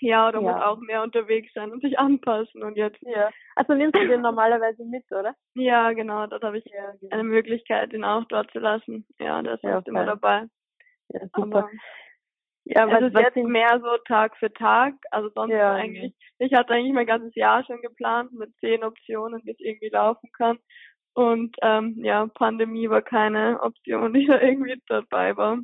ja, 0.00 0.28
oder 0.28 0.40
ja. 0.40 0.52
muss 0.52 0.62
auch 0.62 0.78
mehr 0.78 1.02
unterwegs 1.02 1.52
sein 1.52 1.70
und 1.70 1.82
sich 1.82 1.98
anpassen 1.98 2.62
und 2.62 2.76
jetzt. 2.76 3.00
Ja. 3.02 3.30
Also 3.56 3.74
nimmst 3.74 3.94
du 3.94 4.08
den 4.08 4.20
normalerweise 4.22 4.84
mit, 4.84 5.04
oder? 5.12 5.34
Ja, 5.54 5.92
genau. 5.92 6.26
Dort 6.26 6.42
habe 6.42 6.58
ich 6.58 6.64
ja, 6.64 6.92
genau. 7.00 7.14
eine 7.14 7.24
Möglichkeit, 7.24 7.92
ihn 7.92 8.04
auch 8.04 8.24
dort 8.24 8.50
zu 8.52 8.60
lassen. 8.60 9.06
Ja, 9.18 9.42
der 9.42 9.54
ist 9.54 9.62
ja, 9.62 9.82
immer 9.84 10.06
dabei. 10.06 10.46
Ja, 11.10 11.20
super. 11.36 11.58
Aber 11.58 11.70
ja, 12.64 12.88
es 12.88 13.12
ist 13.12 13.18
jetzt 13.18 13.36
mehr 13.36 13.78
so 13.80 13.96
Tag 14.06 14.36
für 14.38 14.52
Tag. 14.52 14.94
Also 15.10 15.28
sonst 15.34 15.52
ja. 15.52 15.74
eigentlich, 15.74 16.14
ich 16.38 16.52
hatte 16.54 16.72
eigentlich 16.72 16.94
mein 16.94 17.06
ganzes 17.06 17.34
Jahr 17.34 17.64
schon 17.64 17.82
geplant 17.82 18.32
mit 18.32 18.54
zehn 18.60 18.82
Optionen, 18.82 19.42
wie 19.44 19.50
es 19.50 19.60
irgendwie 19.60 19.90
laufen 19.90 20.30
kann. 20.36 20.58
Und 21.14 21.56
ähm, 21.62 21.94
ja, 22.02 22.26
Pandemie 22.26 22.88
war 22.88 23.02
keine 23.02 23.60
Option, 23.62 24.12
die 24.14 24.26
da 24.26 24.40
irgendwie 24.40 24.80
dabei 24.88 25.36
war. 25.36 25.58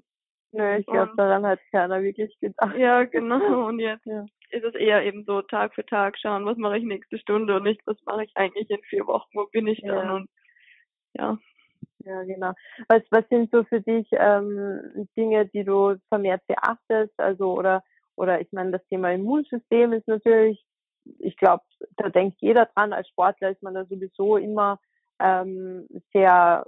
Nö, 0.53 0.77
ich 0.79 0.87
glaube, 0.87 1.13
daran 1.17 1.47
hat 1.47 1.61
keiner 1.71 2.03
wirklich 2.03 2.37
gedacht. 2.41 2.77
Ja, 2.77 3.05
genau. 3.05 3.39
Und 3.69 3.79
jetzt 3.79 4.05
ja. 4.05 4.25
ist 4.51 4.65
es 4.65 4.75
eher 4.75 5.05
eben 5.05 5.25
so 5.25 5.43
Tag 5.43 5.75
für 5.75 5.87
Tag 5.87 6.19
schauen, 6.19 6.45
was 6.45 6.59
mache 6.59 6.79
ich 6.79 6.85
nächste 6.85 7.19
Stunde 7.19 7.57
und 7.57 7.63
nicht, 7.63 7.81
was 7.87 7.97
mache 8.05 8.25
ich 8.25 8.33
eigentlich 8.35 8.69
in 8.69 8.83
vier 8.83 9.07
Wochen, 9.07 9.29
wo 9.33 9.47
bin 9.47 9.69
ich 9.69 9.81
dann 9.81 10.07
ja. 10.07 10.15
und 10.15 10.29
ja. 11.15 11.39
Ja, 12.05 12.23
genau. 12.25 12.53
Was, 12.89 13.03
was 13.11 13.25
sind 13.29 13.51
so 13.51 13.65
für 13.65 13.81
dich 13.81 14.09
ähm, 14.13 15.07
Dinge, 15.17 15.47
die 15.47 15.65
du 15.65 15.97
vermehrt 16.09 16.43
beachtest? 16.47 17.13
Also 17.19 17.53
oder 17.53 17.83
oder 18.17 18.41
ich 18.41 18.51
meine, 18.53 18.71
das 18.73 18.87
Thema 18.89 19.13
Immunsystem 19.13 19.93
ist 19.93 20.07
natürlich, 20.09 20.63
ich 21.19 21.37
glaube, 21.37 21.63
da 21.97 22.09
denkt 22.09 22.39
jeder 22.41 22.67
dran. 22.67 22.93
Als 22.93 23.09
Sportler 23.09 23.51
ist 23.51 23.63
man 23.63 23.75
da 23.75 23.85
sowieso 23.87 24.37
immer 24.37 24.79
ähm, 25.21 25.87
sehr 26.13 26.65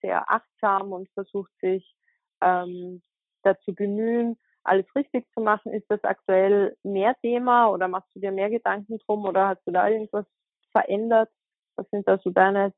sehr 0.00 0.30
achtsam 0.30 0.92
und 0.92 1.08
versucht 1.10 1.50
sich 1.60 1.94
ähm, 2.40 3.02
dazu 3.42 3.74
bemühen, 3.74 4.38
alles 4.62 4.86
richtig 4.94 5.26
zu 5.34 5.40
machen. 5.40 5.72
Ist 5.72 5.90
das 5.90 6.04
aktuell 6.04 6.76
mehr 6.84 7.16
Thema 7.20 7.68
oder 7.68 7.88
machst 7.88 8.10
du 8.14 8.20
dir 8.20 8.30
mehr 8.32 8.50
Gedanken 8.50 8.98
drum 9.06 9.24
oder 9.24 9.48
hast 9.48 9.66
du 9.66 9.72
da 9.72 9.88
irgendwas 9.88 10.26
verändert? 10.72 11.30
Was 11.76 11.88
sind 11.90 12.06
da 12.06 12.18
so 12.18 12.30
deine 12.30 12.72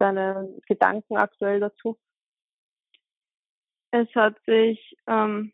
deine 0.00 0.48
Gedanken 0.66 1.16
aktuell 1.16 1.60
dazu? 1.60 1.98
Es 3.92 4.08
hat 4.14 4.36
sich 4.46 4.96
ähm, 5.06 5.52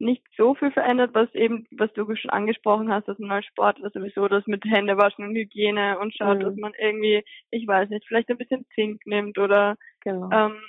nicht 0.00 0.24
so 0.36 0.54
viel 0.54 0.72
verändert, 0.72 1.14
was 1.14 1.32
eben, 1.34 1.66
was 1.70 1.92
du 1.92 2.14
schon 2.16 2.30
angesprochen 2.30 2.90
hast, 2.90 3.06
dass 3.06 3.18
man 3.18 3.32
als 3.32 3.46
Sportler 3.46 3.90
sowieso 3.90 4.28
das 4.28 4.46
mit 4.46 4.64
Händewaschen 4.64 5.26
und 5.26 5.34
Hygiene 5.34 5.98
und 5.98 6.14
schaut, 6.14 6.38
mhm. 6.38 6.42
dass 6.42 6.56
man 6.56 6.72
irgendwie, 6.78 7.22
ich 7.50 7.66
weiß 7.66 7.90
nicht, 7.90 8.06
vielleicht 8.06 8.30
ein 8.30 8.38
bisschen 8.38 8.66
Zink 8.74 9.06
nimmt 9.06 9.38
oder 9.38 9.76
genau. 10.00 10.30
ähm, 10.32 10.60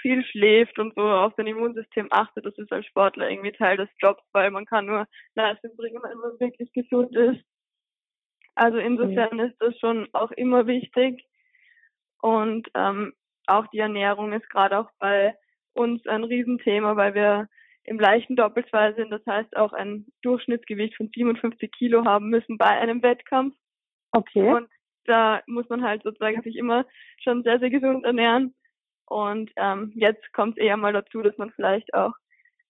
viel 0.00 0.24
schläft 0.24 0.78
und 0.78 0.94
so 0.94 1.02
auf 1.02 1.34
sein 1.36 1.46
Immunsystem 1.46 2.08
achtet. 2.10 2.46
Das 2.46 2.56
ist 2.56 2.72
als 2.72 2.86
Sportler 2.86 3.30
irgendwie 3.30 3.52
Teil 3.52 3.76
des 3.76 3.88
Jobs, 3.98 4.22
weil 4.32 4.50
man 4.50 4.64
kann 4.64 4.86
nur 4.86 5.06
Leistung 5.34 5.76
bringen, 5.76 6.00
wenn 6.02 6.18
man 6.18 6.40
wirklich 6.40 6.72
gesund 6.72 7.14
ist. 7.14 7.44
Also 8.54 8.78
insofern 8.78 9.34
mhm. 9.36 9.40
ist 9.40 9.56
das 9.60 9.78
schon 9.78 10.08
auch 10.12 10.30
immer 10.32 10.66
wichtig. 10.66 11.24
Und 12.20 12.68
ähm, 12.74 13.12
auch 13.46 13.66
die 13.68 13.78
Ernährung 13.78 14.32
ist 14.32 14.48
gerade 14.50 14.78
auch 14.78 14.90
bei 14.98 15.34
uns 15.74 16.06
ein 16.06 16.24
Riesenthema, 16.24 16.96
weil 16.96 17.14
wir 17.14 17.48
im 17.84 17.98
leichten 17.98 18.36
Doppelzweier 18.36 18.94
sind, 18.94 19.10
das 19.10 19.24
heißt 19.26 19.56
auch 19.56 19.72
ein 19.72 20.06
Durchschnittsgewicht 20.22 20.96
von 20.96 21.08
57 21.08 21.70
Kilo 21.72 22.04
haben 22.04 22.28
müssen 22.28 22.58
bei 22.58 22.66
einem 22.66 23.02
Wettkampf. 23.02 23.54
Okay. 24.12 24.52
Und 24.52 24.68
da 25.04 25.40
muss 25.46 25.68
man 25.68 25.82
halt 25.82 26.02
sozusagen 26.02 26.42
sich 26.42 26.56
immer 26.56 26.84
schon 27.22 27.42
sehr, 27.42 27.58
sehr 27.58 27.70
gesund 27.70 28.04
ernähren. 28.04 28.54
Und 29.06 29.50
ähm, 29.56 29.92
jetzt 29.94 30.32
kommt 30.34 30.58
es 30.58 30.64
eher 30.64 30.76
mal 30.76 30.92
dazu, 30.92 31.22
dass 31.22 31.36
man 31.38 31.50
vielleicht 31.52 31.94
auch 31.94 32.12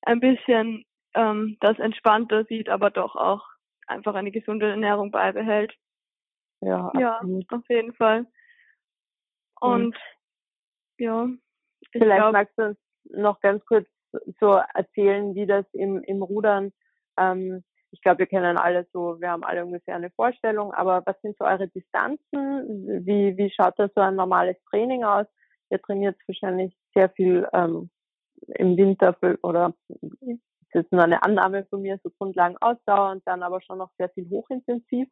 ein 0.02 0.20
bisschen 0.20 0.84
ähm, 1.14 1.56
das 1.60 1.78
entspannter 1.80 2.44
sieht, 2.44 2.68
aber 2.68 2.90
doch 2.90 3.16
auch 3.16 3.44
einfach 3.88 4.14
eine 4.14 4.30
gesunde 4.30 4.70
Ernährung 4.70 5.10
beibehält. 5.10 5.74
Ja, 6.60 6.92
ja 6.98 7.20
auf 7.50 7.68
jeden 7.68 7.92
Fall. 7.94 8.26
Und 9.60 9.94
hm. 9.94 10.00
ja. 10.98 11.28
Vielleicht 11.92 12.18
glaub, 12.18 12.32
magst 12.32 12.58
du 12.58 12.66
uns 12.66 12.78
noch 13.10 13.40
ganz 13.40 13.64
kurz 13.64 13.86
so 14.40 14.60
erzählen, 14.74 15.34
wie 15.34 15.46
das 15.46 15.64
im, 15.72 16.02
im 16.02 16.22
Rudern, 16.22 16.72
ähm, 17.18 17.62
ich 17.90 18.02
glaube, 18.02 18.20
wir 18.20 18.26
kennen 18.26 18.58
alle 18.58 18.86
so, 18.92 19.20
wir 19.20 19.30
haben 19.30 19.44
alle 19.44 19.64
ungefähr 19.64 19.96
eine 19.96 20.10
Vorstellung, 20.10 20.72
aber 20.74 21.02
was 21.06 21.20
sind 21.22 21.36
so 21.38 21.44
eure 21.44 21.68
Distanzen? 21.68 23.06
Wie, 23.06 23.36
wie 23.36 23.50
schaut 23.50 23.78
da 23.78 23.88
so 23.94 24.00
ein 24.00 24.14
normales 24.14 24.56
Training 24.70 25.04
aus? 25.04 25.26
Ihr 25.70 25.80
trainiert 25.80 26.16
wahrscheinlich 26.26 26.76
sehr 26.94 27.08
viel 27.10 27.48
ähm, 27.52 27.90
im 28.46 28.76
Winter 28.76 29.14
für, 29.14 29.38
oder 29.42 29.74
das 30.72 30.84
ist 30.84 30.92
nur 30.92 31.02
eine 31.02 31.22
Annahme 31.22 31.64
von 31.70 31.80
mir, 31.80 31.98
so 32.02 32.10
Grundlagen 32.10 32.56
Ausdauer 32.60 33.12
und 33.12 33.26
dann 33.26 33.42
aber 33.42 33.60
schon 33.62 33.78
noch 33.78 33.90
sehr 33.96 34.10
viel 34.10 34.28
hochintensiv. 34.28 35.08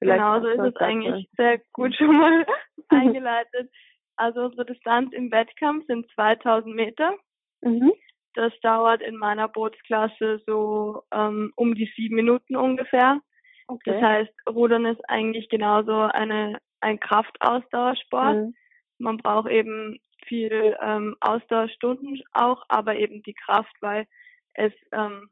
Vielleicht 0.00 0.18
genau, 0.18 0.40
so 0.40 0.48
ist 0.48 0.74
es 0.74 0.76
eigentlich 0.76 1.28
sehr 1.36 1.60
gut 1.72 1.94
schon 1.94 2.16
mal 2.16 2.46
eingeleitet. 2.88 3.70
Also 4.16 4.40
unsere 4.42 4.66
Distanz 4.66 5.12
im 5.12 5.30
Wettkampf 5.30 5.86
sind 5.86 6.10
2000 6.12 6.74
Meter. 6.74 7.14
Mhm. 7.60 7.92
Das 8.34 8.52
dauert 8.62 9.02
in 9.02 9.16
meiner 9.16 9.48
Bootsklasse 9.48 10.40
so 10.46 11.02
ähm, 11.12 11.52
um 11.56 11.74
die 11.74 11.92
sieben 11.96 12.16
Minuten 12.16 12.56
ungefähr. 12.56 13.20
Okay. 13.68 13.92
Das 13.92 14.02
heißt, 14.02 14.32
Rudern 14.48 14.86
ist 14.86 15.00
eigentlich 15.08 15.48
genauso 15.48 15.92
eine 15.92 16.58
ein 16.80 16.98
Kraftausdauersport. 16.98 18.36
Mhm. 18.36 18.54
Man 18.98 19.18
braucht 19.18 19.50
eben 19.50 19.98
viel 20.26 20.76
ähm, 20.80 21.16
Ausdauerstunden 21.20 22.22
auch, 22.32 22.64
aber 22.68 22.96
eben 22.96 23.22
die 23.22 23.34
Kraft, 23.34 23.74
weil 23.80 24.06
es 24.54 24.72
ähm, 24.92 25.28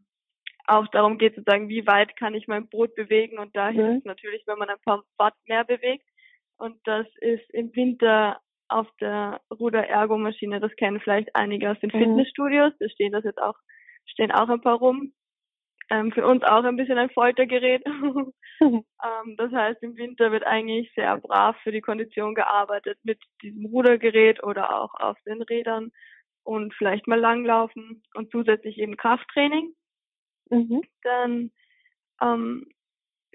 auch 0.69 0.87
darum 0.89 1.19
geht 1.19 1.35
zu 1.35 1.43
sagen, 1.47 1.69
wie 1.69 1.87
weit 1.87 2.17
kann 2.17 2.35
ich 2.35 2.47
mein 2.47 2.69
Boot 2.69 2.95
bewegen 2.95 3.39
und 3.39 3.57
da 3.57 3.71
mhm. 3.71 3.75
hilft 3.75 4.07
natürlich, 4.07 4.43
wenn 4.47 4.59
man 4.59 4.69
ein 4.69 4.81
paar 4.85 5.03
Watt 5.17 5.35
mehr 5.47 5.65
bewegt. 5.65 6.05
Und 6.59 6.77
das 6.85 7.07
ist 7.21 7.49
im 7.51 7.75
Winter 7.75 8.41
auf 8.69 8.87
der 9.01 9.41
Ruder-Ergo-Maschine, 9.51 10.61
das 10.61 10.75
kennen 10.77 11.01
vielleicht 11.01 11.35
einige 11.35 11.71
aus 11.71 11.81
den 11.81 11.91
mhm. 11.93 11.99
Fitnessstudios, 11.99 12.73
da 12.79 12.89
stehen 12.91 13.13
das 13.13 13.25
jetzt 13.25 13.41
auch, 13.41 13.55
stehen 14.07 14.31
auch 14.31 14.49
ein 14.49 14.61
paar 14.61 14.79
rum. 14.79 15.13
Ähm, 15.91 16.13
für 16.13 16.27
uns 16.27 16.43
auch 16.43 16.65
ein 16.65 16.77
bisschen 16.77 16.99
ein 16.99 17.09
Foltergerät. 17.09 17.83
ähm, 18.61 19.37
das 19.39 19.51
heißt, 19.53 19.83
im 19.83 19.97
Winter 19.97 20.31
wird 20.33 20.47
eigentlich 20.47 20.93
sehr 20.95 21.17
brav 21.17 21.57
für 21.63 21.73
die 21.73 21.81
Kondition 21.81 22.35
gearbeitet 22.35 22.99
mit 23.05 23.19
diesem 23.43 23.65
Rudergerät 23.65 24.43
oder 24.43 24.79
auch 24.79 24.93
auf 25.01 25.17
den 25.25 25.41
Rädern 25.41 25.91
und 26.45 26.75
vielleicht 26.75 27.07
mal 27.07 27.19
langlaufen 27.19 28.03
und 28.15 28.31
zusätzlich 28.31 28.77
eben 28.77 28.99
Krafttraining. 28.99 29.73
Mhm. 30.51 30.83
Dann 31.03 31.51
ähm, 32.23 32.67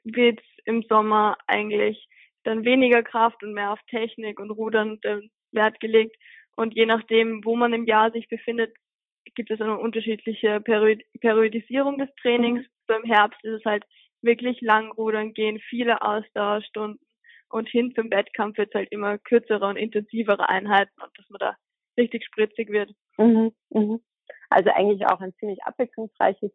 wird 0.03 0.41
im 0.65 0.83
Sommer 0.83 1.37
eigentlich 1.47 2.07
dann 2.43 2.65
weniger 2.65 3.03
Kraft 3.03 3.41
und 3.43 3.53
mehr 3.53 3.71
auf 3.71 3.79
Technik 3.89 4.39
und 4.39 4.51
Rudern 4.51 4.99
Wert 5.51 5.79
gelegt. 5.79 6.15
Und 6.55 6.75
je 6.75 6.85
nachdem, 6.85 7.43
wo 7.45 7.55
man 7.55 7.73
im 7.73 7.85
Jahr 7.85 8.11
sich 8.11 8.27
befindet, 8.27 8.75
gibt 9.35 9.49
es 9.49 9.61
eine 9.61 9.77
unterschiedliche 9.77 10.59
Periodisierung 10.61 11.97
des 11.97 12.09
Trainings. 12.21 12.61
Mhm. 12.61 12.67
So 12.87 12.95
im 12.95 13.03
Herbst 13.03 13.43
ist 13.43 13.59
es 13.59 13.65
halt 13.65 13.83
wirklich 14.21 14.61
lang 14.61 14.91
rudern 14.91 15.33
gehen, 15.33 15.59
viele 15.69 16.01
Ausdauerstunden 16.01 16.99
und 17.49 17.69
hin 17.69 17.93
zum 17.95 18.09
Wettkampf 18.09 18.57
wird 18.57 18.69
es 18.69 18.75
halt 18.75 18.91
immer 18.91 19.17
kürzere 19.17 19.67
und 19.67 19.75
intensivere 19.75 20.49
Einheiten 20.49 20.99
und 21.01 21.11
dass 21.17 21.29
man 21.29 21.39
da 21.39 21.55
richtig 21.97 22.25
spritzig 22.25 22.69
wird. 22.69 22.91
Mhm, 23.17 23.51
mhm. 23.69 23.99
Also 24.49 24.71
eigentlich 24.71 25.05
auch 25.05 25.19
ein 25.19 25.33
ziemlich 25.35 25.63
abwechslungsreiches 25.63 26.51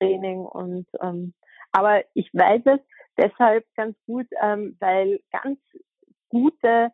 Training 0.00 0.40
und 0.40 0.86
ähm, 1.00 1.34
aber 1.72 2.02
ich 2.14 2.32
weiß 2.32 2.62
es 2.64 2.80
deshalb 3.16 3.64
ganz 3.76 3.96
gut, 4.06 4.26
ähm, 4.42 4.76
weil 4.80 5.20
ganz 5.30 5.58
gute 6.28 6.90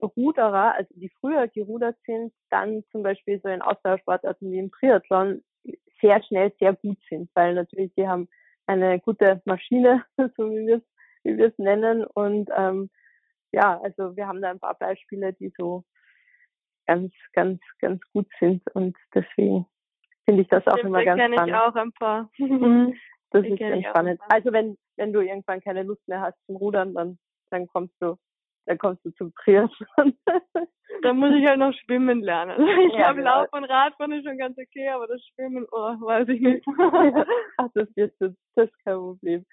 Ruderer, 0.00 0.74
also 0.74 0.94
die 0.94 1.10
früher 1.20 1.48
gerudert 1.48 1.96
sind, 2.06 2.32
dann 2.50 2.84
zum 2.90 3.02
Beispiel 3.02 3.40
so 3.42 3.48
in 3.48 3.62
Ausdauersportarten 3.62 4.50
wie 4.50 4.58
im 4.58 4.70
Triathlon 4.70 5.42
sehr 6.00 6.22
schnell 6.22 6.52
sehr 6.58 6.74
gut 6.74 6.98
sind, 7.08 7.30
weil 7.34 7.54
natürlich 7.54 7.92
die 7.94 8.06
haben 8.06 8.28
eine 8.66 9.00
gute 9.00 9.42
Maschine, 9.44 10.04
so 10.36 10.50
wie 10.50 10.66
wir 10.66 10.76
es 10.76 10.82
wie 11.24 11.36
wir 11.38 11.46
es 11.48 11.58
nennen. 11.58 12.04
Und 12.04 12.50
ähm, 12.56 12.90
ja, 13.52 13.80
also 13.80 14.16
wir 14.16 14.26
haben 14.26 14.42
da 14.42 14.50
ein 14.50 14.60
paar 14.60 14.78
Beispiele, 14.78 15.32
die 15.32 15.52
so 15.56 15.84
ganz, 16.86 17.12
ganz, 17.32 17.60
ganz 17.80 18.00
gut 18.12 18.28
sind 18.38 18.62
und 18.74 18.96
deswegen 19.14 19.66
finde 20.24 20.42
ich 20.42 20.48
das 20.48 20.66
auch 20.66 20.78
Stimmt, 20.78 20.88
immer 20.88 21.04
ganz 21.04 21.20
spannend. 21.20 21.36
kenne 21.38 21.50
ich 21.50 21.54
auch 21.54 21.74
ein 21.74 21.92
paar. 21.92 22.30
Mhm. 22.38 22.94
das 23.30 23.44
ist 23.46 23.58
ganz 23.58 23.86
spannend. 23.86 24.20
Also 24.28 24.52
wenn, 24.52 24.76
wenn 24.96 25.12
du 25.12 25.20
irgendwann 25.20 25.60
keine 25.60 25.82
Lust 25.82 26.06
mehr 26.08 26.20
hast 26.20 26.36
zum 26.46 26.56
Rudern, 26.56 26.94
dann, 26.94 27.18
dann 27.50 27.66
kommst 27.66 27.94
du 28.00 28.16
dann 28.66 28.78
kommst 28.78 29.04
du 29.04 29.10
zum 29.12 29.34
Triathlon. 29.34 30.16
da 31.02 31.12
muss 31.12 31.34
ich 31.34 31.46
halt 31.46 31.58
noch 31.58 31.74
schwimmen 31.84 32.22
lernen. 32.22 32.56
Ich 32.88 32.92
ja, 32.92 33.12
glaube, 33.12 33.16
genau. 33.16 33.40
Lauf 33.42 33.48
und 33.52 33.64
Radfahren 33.64 34.12
ist 34.12 34.26
schon 34.26 34.38
ganz 34.38 34.56
okay, 34.58 34.88
aber 34.88 35.06
das 35.06 35.22
Schwimmen, 35.26 35.66
oh, 35.70 36.00
weiß 36.00 36.28
ich 36.28 36.40
nicht. 36.40 36.64
Ach, 37.58 37.68
das 37.74 37.88
wird 37.96 38.14
das, 38.20 38.32
das 38.54 38.68
ist 38.68 38.84
kein 38.84 38.96
Problem. 38.96 39.46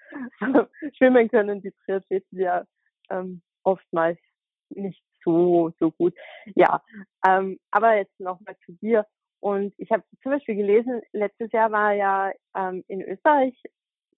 schwimmen 0.96 1.28
können 1.28 1.62
die 1.62 1.72
Triathleten 1.84 2.38
ja 2.38 2.64
ähm, 3.10 3.42
oftmals 3.64 4.18
nicht 4.70 5.02
so, 5.24 5.72
so 5.78 5.90
gut. 5.90 6.14
Ja, 6.54 6.82
ähm, 7.26 7.58
aber 7.70 7.96
jetzt 7.96 8.18
nochmal 8.18 8.56
zu 8.64 8.72
dir. 8.72 9.06
Und 9.42 9.74
ich 9.76 9.90
habe 9.90 10.04
zum 10.22 10.30
Beispiel 10.30 10.54
gelesen, 10.54 11.02
letztes 11.12 11.50
Jahr 11.50 11.72
war 11.72 11.92
ja 11.92 12.30
ähm, 12.56 12.84
in 12.86 13.02
Österreich 13.02 13.60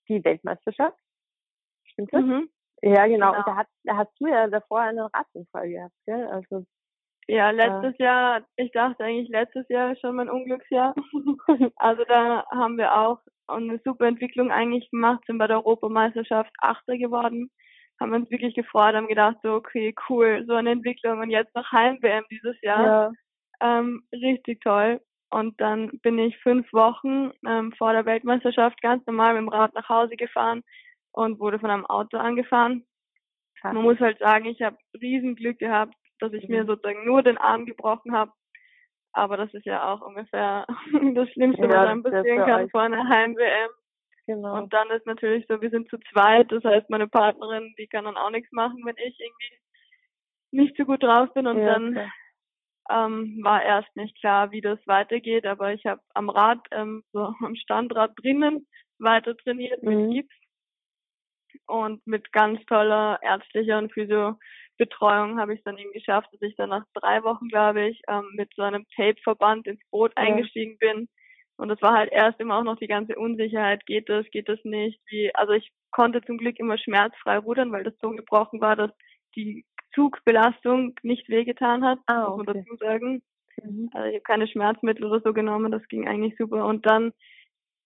die 0.06 0.22
Weltmeisterschaft. 0.22 0.98
Stimmt 1.84 2.12
das? 2.12 2.20
Mhm. 2.20 2.50
Ja, 2.82 3.06
genau. 3.06 3.30
genau. 3.32 3.38
Und 3.38 3.46
da, 3.46 3.56
hat, 3.56 3.66
da 3.84 3.96
hast 3.96 4.12
du 4.20 4.26
ja 4.26 4.46
davor 4.48 4.80
einen 4.80 4.98
Radunfall 4.98 5.70
gehabt, 5.70 5.94
gell? 6.04 6.26
Also, 6.26 6.66
ja, 7.26 7.50
letztes 7.52 7.98
äh, 7.98 8.02
Jahr, 8.02 8.42
ich 8.56 8.70
dachte 8.72 9.02
eigentlich 9.02 9.30
letztes 9.30 9.66
Jahr 9.70 9.92
ist 9.92 10.02
schon 10.02 10.16
mein 10.16 10.28
Unglücksjahr. 10.28 10.94
also 11.76 12.04
da 12.04 12.44
haben 12.50 12.76
wir 12.76 12.94
auch 12.94 13.18
eine 13.46 13.80
super 13.82 14.06
Entwicklung 14.06 14.50
eigentlich 14.50 14.90
gemacht, 14.90 15.22
sind 15.26 15.38
bei 15.38 15.46
der 15.46 15.56
Europameisterschaft 15.56 16.52
Achter 16.58 16.98
geworden, 16.98 17.50
haben 17.98 18.12
uns 18.12 18.30
wirklich 18.30 18.54
gefreut, 18.54 18.94
haben 18.94 19.08
gedacht, 19.08 19.38
so, 19.42 19.54
okay, 19.54 19.94
cool, 20.10 20.44
so 20.46 20.52
eine 20.52 20.72
Entwicklung 20.72 21.20
und 21.20 21.30
jetzt 21.30 21.54
noch 21.54 21.72
Heim-WM 21.72 22.24
dieses 22.30 22.60
Jahr. 22.60 22.84
Ja. 22.84 23.12
Ähm, 23.78 24.02
richtig 24.12 24.60
toll. 24.60 25.00
Und 25.34 25.60
dann 25.60 25.90
bin 26.02 26.18
ich 26.18 26.38
fünf 26.38 26.72
Wochen 26.72 27.32
ähm, 27.46 27.72
vor 27.76 27.92
der 27.92 28.06
Weltmeisterschaft 28.06 28.80
ganz 28.80 29.04
normal 29.06 29.34
mit 29.34 29.42
dem 29.42 29.48
Rad 29.48 29.74
nach 29.74 29.88
Hause 29.88 30.16
gefahren, 30.16 30.62
und 31.14 31.38
wurde 31.38 31.58
von 31.58 31.70
einem 31.70 31.86
Auto 31.86 32.18
angefahren. 32.18 32.84
Man 33.62 33.76
muss 33.76 33.98
halt 33.98 34.18
sagen, 34.18 34.44
ich 34.46 34.60
habe 34.60 34.76
riesen 35.00 35.36
Glück 35.36 35.58
gehabt, 35.58 35.94
dass 36.18 36.32
ich 36.34 36.48
mhm. 36.48 36.56
mir 36.56 36.64
sozusagen 36.66 37.06
nur 37.06 37.22
den 37.22 37.38
Arm 37.38 37.64
gebrochen 37.64 38.12
habe. 38.12 38.32
Aber 39.12 39.36
das 39.36 39.54
ist 39.54 39.64
ja 39.64 39.90
auch 39.90 40.02
ungefähr 40.02 40.66
das 41.14 41.30
Schlimmste, 41.30 41.62
ja, 41.62 41.68
was 41.68 41.88
einem 41.88 42.02
passieren 42.02 42.44
kann 42.44 42.68
vor 42.68 42.82
einer 42.82 43.08
Heim-WM. 43.08 43.70
Genau. 44.26 44.58
Und 44.58 44.72
dann 44.72 44.90
ist 44.90 45.06
natürlich 45.06 45.46
so, 45.48 45.60
wir 45.60 45.70
sind 45.70 45.88
zu 45.88 45.98
zweit, 46.12 46.50
das 46.50 46.64
heißt, 46.64 46.90
meine 46.90 47.06
Partnerin, 47.06 47.74
die 47.78 47.86
kann 47.86 48.04
dann 48.04 48.16
auch 48.16 48.30
nichts 48.30 48.50
machen, 48.52 48.82
wenn 48.84 48.96
ich 48.96 49.18
irgendwie 49.20 49.52
nicht 50.50 50.76
so 50.76 50.84
gut 50.84 51.02
drauf 51.02 51.32
bin. 51.34 51.46
Und 51.46 51.58
ja, 51.58 51.74
dann 51.74 52.10
ähm, 52.90 53.40
war 53.42 53.62
erst 53.62 53.94
nicht 53.96 54.18
klar, 54.20 54.50
wie 54.50 54.60
das 54.60 54.78
weitergeht. 54.86 55.46
Aber 55.46 55.72
ich 55.72 55.84
habe 55.86 56.00
am 56.14 56.28
Rad, 56.28 56.60
ähm, 56.70 57.02
so 57.12 57.34
am 57.40 57.56
Standrad 57.56 58.12
drinnen 58.22 58.66
weiter 58.98 59.36
trainiert 59.36 59.82
mhm. 59.82 60.08
mit 60.08 60.14
Gips 60.14 60.34
und 61.66 62.06
mit 62.06 62.32
ganz 62.32 62.64
toller 62.66 63.18
ärztlicher 63.22 63.78
und 63.78 63.92
Physio 63.92 64.38
Betreuung 64.76 65.38
habe 65.38 65.54
ich 65.54 65.60
es 65.60 65.64
dann 65.64 65.78
eben 65.78 65.92
geschafft, 65.92 66.28
dass 66.32 66.42
ich 66.42 66.56
dann 66.56 66.70
nach 66.70 66.84
drei 66.94 67.22
Wochen, 67.22 67.48
glaube 67.48 67.88
ich, 67.88 68.02
ähm, 68.08 68.28
mit 68.34 68.50
so 68.56 68.62
einem 68.62 68.84
Tape-Verband 68.96 69.66
ins 69.68 69.80
Boot 69.90 70.12
ja. 70.16 70.24
eingestiegen 70.24 70.78
bin. 70.78 71.08
Und 71.56 71.68
das 71.68 71.80
war 71.80 71.94
halt 71.94 72.10
erst 72.10 72.40
immer 72.40 72.58
auch 72.58 72.64
noch 72.64 72.78
die 72.78 72.88
ganze 72.88 73.14
Unsicherheit, 73.14 73.86
geht 73.86 74.08
das, 74.08 74.26
geht 74.32 74.48
das 74.48 74.58
nicht, 74.64 75.00
wie, 75.06 75.32
also 75.36 75.52
ich 75.52 75.70
konnte 75.92 76.20
zum 76.22 76.38
Glück 76.38 76.58
immer 76.58 76.76
schmerzfrei 76.76 77.38
rudern, 77.38 77.70
weil 77.70 77.84
das 77.84 77.94
so 78.00 78.10
gebrochen 78.10 78.60
war, 78.60 78.74
dass 78.74 78.90
die 79.36 79.64
Zugbelastung 79.94 80.94
nicht 81.02 81.28
wehgetan 81.28 81.84
hat, 81.84 81.98
ah, 82.06 82.26
okay. 82.26 82.36
muss 82.36 82.46
man 82.46 82.56
dazu 82.56 82.76
sagen. 82.76 83.22
Mhm. 83.62 83.90
Also 83.92 84.08
ich 84.08 84.14
habe 84.14 84.22
keine 84.22 84.48
Schmerzmittel 84.48 85.04
oder 85.04 85.20
so 85.20 85.32
genommen, 85.32 85.72
das 85.72 85.86
ging 85.88 86.08
eigentlich 86.08 86.36
super. 86.36 86.66
Und 86.66 86.86
dann 86.86 87.12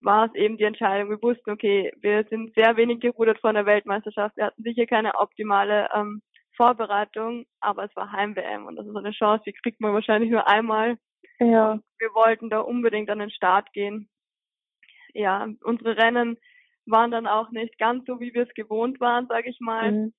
war 0.00 0.26
es 0.26 0.34
eben 0.34 0.56
die 0.56 0.64
Entscheidung, 0.64 1.10
wir 1.10 1.22
wussten, 1.22 1.50
okay, 1.50 1.92
wir 2.00 2.24
sind 2.30 2.54
sehr 2.54 2.76
wenig 2.76 3.00
gerudert 3.00 3.40
von 3.40 3.54
der 3.54 3.66
Weltmeisterschaft, 3.66 4.36
wir 4.36 4.46
hatten 4.46 4.62
sicher 4.62 4.86
keine 4.86 5.14
optimale 5.16 5.88
ähm, 5.94 6.22
Vorbereitung, 6.56 7.46
aber 7.60 7.84
es 7.84 7.96
war 7.96 8.12
Heim-WM 8.12 8.66
und 8.66 8.76
das 8.76 8.86
ist 8.86 8.96
eine 8.96 9.10
Chance, 9.10 9.44
die 9.46 9.52
kriegt 9.52 9.80
man 9.80 9.94
wahrscheinlich 9.94 10.30
nur 10.30 10.46
einmal. 10.48 10.98
Ja. 11.40 11.72
Und 11.72 11.84
wir 11.98 12.14
wollten 12.14 12.50
da 12.50 12.60
unbedingt 12.60 13.10
an 13.10 13.18
den 13.18 13.30
Start 13.30 13.72
gehen. 13.72 14.08
Ja, 15.14 15.48
unsere 15.62 15.96
Rennen 15.96 16.36
waren 16.86 17.10
dann 17.10 17.26
auch 17.26 17.50
nicht 17.50 17.78
ganz 17.78 18.04
so, 18.06 18.20
wie 18.20 18.34
wir 18.34 18.42
es 18.42 18.54
gewohnt 18.54 19.00
waren, 19.00 19.26
sage 19.26 19.50
ich 19.50 19.58
mal. 19.60 19.92
Mhm. 19.92 20.12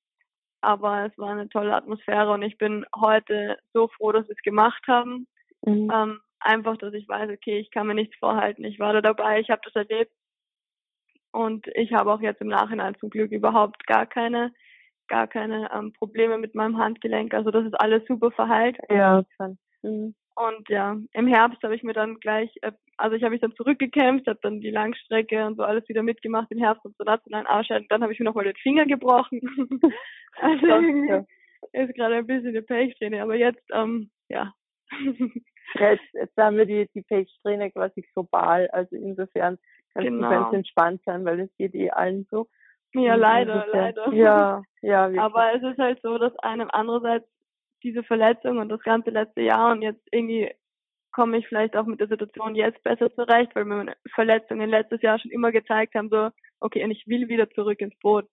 Aber 0.62 1.06
es 1.06 1.18
war 1.18 1.30
eine 1.30 1.50
tolle 1.50 1.74
Atmosphäre 1.74 2.32
und 2.32 2.42
ich 2.42 2.58
bin 2.58 2.86
heute 2.96 3.58
so 3.74 3.88
froh, 3.88 4.12
dass 4.12 4.28
wir 4.28 4.36
es 4.36 4.42
gemacht 4.42 4.84
haben. 4.88 5.28
Mhm. 5.66 5.92
Ähm, 5.94 6.20
einfach, 6.40 6.78
dass 6.78 6.94
ich 6.94 7.08
weiß, 7.08 7.30
okay, 7.32 7.60
ich 7.60 7.72
kann 7.72 7.88
mir 7.88 7.96
nichts 7.96 8.16
vorhalten. 8.18 8.64
Ich 8.64 8.80
war 8.80 8.94
da 8.94 9.02
dabei, 9.02 9.40
ich 9.40 9.50
habe 9.50 9.62
das 9.64 9.76
erlebt. 9.76 10.12
Und 11.32 11.68
ich 11.76 11.94
habe 11.94 12.12
auch 12.12 12.22
jetzt 12.22 12.42
im 12.42 12.48
Nachhinein 12.48 12.96
zum 13.00 13.10
Glück 13.10 13.32
überhaupt 13.32 13.86
gar 13.86 14.06
keine, 14.06 14.52
gar 15.08 15.28
keine 15.28 15.70
ähm, 15.74 15.94
Probleme 15.94 16.38
mit 16.38 16.56
meinem 16.56 16.78
Handgelenk. 16.78 17.34
Also 17.34 17.52
das 17.52 17.66
ist 17.66 17.80
alles 17.80 18.04
super 18.08 18.32
verheilt. 18.32 18.78
Ja, 18.90 19.24
schon. 19.38 19.58
Mhm. 19.84 20.16
Und 20.36 20.70
ja, 20.70 20.98
im 21.12 21.28
Herbst 21.28 21.62
habe 21.64 21.76
ich 21.76 21.84
mir 21.84 21.92
dann 21.94 22.16
gleich, 22.22 22.50
äh, 22.62 22.72
also 22.96 23.16
ich 23.16 23.24
habe 23.24 23.32
mich 23.32 23.42
dann 23.42 23.56
zurückgekämpft, 23.56 24.26
habe 24.26 24.40
dann 24.42 24.62
die 24.62 24.72
Langstrecke 24.72 25.46
und 25.46 25.58
so 25.58 25.64
alles 25.64 25.88
wieder 25.90 26.02
mitgemacht 26.02 26.50
im 26.52 26.60
Herbst 26.60 26.86
und 26.86 26.96
so 26.98 27.04
nationalen 27.04 27.46
Ausscheiden. 27.46 27.88
Dann 27.90 28.02
habe 28.02 28.14
ich 28.14 28.20
mir 28.20 28.26
nochmal 28.26 28.46
den 28.46 28.56
Finger 28.56 28.86
gebrochen. 28.86 29.42
also 30.36 30.66
ja. 30.68 31.26
ist 31.74 31.96
gerade 31.96 32.16
ein 32.16 32.28
bisschen 32.28 32.50
eine 32.50 32.62
Pechsträhne, 32.62 33.22
aber 33.22 33.36
jetzt, 33.36 33.64
ähm, 33.74 34.10
ja. 34.30 34.54
jetzt, 35.76 36.14
jetzt 36.14 36.38
haben 36.38 36.58
wir 36.58 36.66
die, 36.66 36.90
die 36.94 37.02
Pechsträhne 37.02 37.72
quasi 37.72 38.06
global, 38.14 38.68
also 38.72 38.96
insofern 38.96 39.58
kannst 39.94 40.08
genau. 40.08 40.30
du 40.30 40.36
ganz 40.36 40.54
entspannt 40.54 41.02
sein, 41.06 41.26
weil 41.26 41.40
es 41.42 41.56
geht 41.58 41.76
eh 41.76 41.90
allen 41.90 42.28
so. 42.30 42.48
Ja, 42.94 43.16
leider, 43.16 43.68
leider. 43.72 44.12
Ja, 44.14 44.64
ja. 44.82 45.04
Wirklich. 45.04 45.22
Aber 45.22 45.54
es 45.54 45.64
ist 45.64 45.78
halt 45.78 46.02
so, 46.02 46.18
dass 46.18 46.36
einem 46.40 46.70
andererseits 46.72 47.28
diese 47.84 48.04
Verletzung 48.04 48.58
und 48.58 48.70
das 48.70 48.82
ganze 48.82 49.10
letzte 49.10 49.42
Jahr 49.42 49.72
und 49.72 49.82
jetzt 49.82 50.02
irgendwie 50.12 50.52
komme 51.12 51.38
ich 51.38 51.48
vielleicht 51.48 51.76
auch 51.76 51.86
mit 51.86 52.00
der 52.00 52.08
Situation 52.08 52.56
jetzt 52.56 52.84
besser 52.84 53.14
zurecht, 53.14 53.56
weil 53.56 53.66
mir 53.66 53.78
meine 53.78 53.96
Verletzungen 54.14 54.70
letztes 54.70 55.02
Jahr 55.02 55.20
schon 55.20 55.32
immer 55.32 55.52
gezeigt 55.52 55.96
haben, 55.96 56.10
so, 56.10 56.30
okay, 56.60 56.84
und 56.84 56.92
ich 56.92 57.08
will 57.08 57.28
wieder 57.30 57.50
zurück 57.50 57.80
ins 57.82 57.98
Boot. 58.00 58.28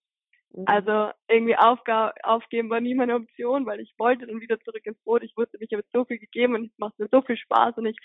Mhm. 0.56 0.64
Also 0.66 1.10
irgendwie 1.28 1.56
aufga 1.56 2.14
aufgeben 2.22 2.70
war 2.70 2.80
nie 2.80 2.94
meine 2.94 3.14
Option, 3.14 3.66
weil 3.66 3.80
ich 3.80 3.94
wollte 3.98 4.26
dann 4.26 4.40
wieder 4.40 4.58
zurück 4.60 4.84
ins 4.84 4.98
Boot. 5.04 5.22
Ich 5.22 5.36
wusste, 5.36 5.58
ich 5.60 5.72
habe 5.72 5.84
so 5.92 6.04
viel 6.04 6.18
gegeben 6.18 6.54
und 6.54 6.72
es 6.72 6.78
macht 6.78 6.98
mir 6.98 7.08
so 7.10 7.20
viel 7.22 7.36
Spaß 7.36 7.76
und 7.76 7.86
ich 7.86 7.98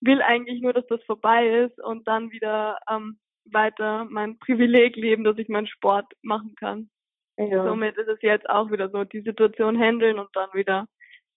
will 0.00 0.20
eigentlich 0.20 0.60
nur, 0.60 0.72
dass 0.72 0.86
das 0.88 1.02
vorbei 1.04 1.64
ist 1.64 1.80
und 1.80 2.06
dann 2.08 2.32
wieder 2.32 2.78
ähm, 2.90 3.18
weiter 3.44 4.04
mein 4.10 4.38
Privileg 4.38 4.96
leben, 4.96 5.22
dass 5.22 5.38
ich 5.38 5.48
meinen 5.48 5.68
Sport 5.68 6.12
machen 6.22 6.54
kann. 6.56 6.90
Ja. 7.38 7.64
Somit 7.64 7.96
ist 7.96 8.08
es 8.08 8.20
jetzt 8.20 8.48
auch 8.50 8.70
wieder 8.70 8.90
so, 8.90 9.04
die 9.04 9.22
Situation 9.22 9.78
handeln 9.78 10.18
und 10.18 10.28
dann 10.34 10.52
wieder 10.54 10.86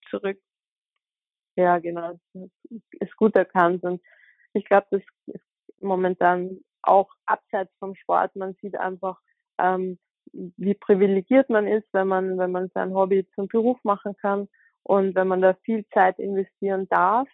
zurück. 0.10 0.39
Ja, 1.56 1.78
genau. 1.78 2.19
Das 2.34 2.49
ist 2.99 3.15
gut 3.15 3.36
erkannt. 3.36 3.84
Und 3.84 4.01
ich 4.54 4.65
glaube, 4.65 4.88
das 4.91 5.01
ist 5.28 5.43
momentan 5.80 6.60
auch 6.82 7.10
abseits 7.25 7.71
vom 7.80 7.95
Sport. 7.95 8.36
Man 8.36 8.56
sieht 8.62 8.75
einfach, 8.75 9.19
ähm, 9.58 9.97
wie 10.33 10.73
privilegiert 10.73 11.49
man 11.49 11.67
ist, 11.67 11.88
wenn 11.91 12.07
man, 12.07 12.38
wenn 12.38 12.51
man 12.51 12.69
sein 12.73 12.93
Hobby 12.93 13.27
zum 13.35 13.47
Beruf 13.47 13.77
machen 13.83 14.15
kann 14.17 14.47
und 14.83 15.15
wenn 15.15 15.27
man 15.27 15.41
da 15.41 15.53
viel 15.63 15.85
Zeit 15.93 16.19
investieren 16.19 16.88
darf, 16.89 17.27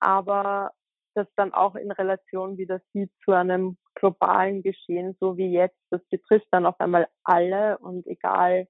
aber 0.00 0.72
das 1.14 1.26
dann 1.36 1.52
auch 1.52 1.74
in 1.74 1.90
Relation 1.90 2.56
wieder 2.56 2.80
sieht 2.92 3.10
zu 3.24 3.32
einem 3.32 3.76
globalen 3.94 4.62
Geschehen, 4.62 5.16
so 5.20 5.36
wie 5.36 5.52
jetzt. 5.52 5.78
Das 5.90 6.02
betrifft 6.08 6.46
dann 6.50 6.66
auf 6.66 6.80
einmal 6.80 7.08
alle 7.24 7.78
und 7.78 8.06
egal, 8.06 8.66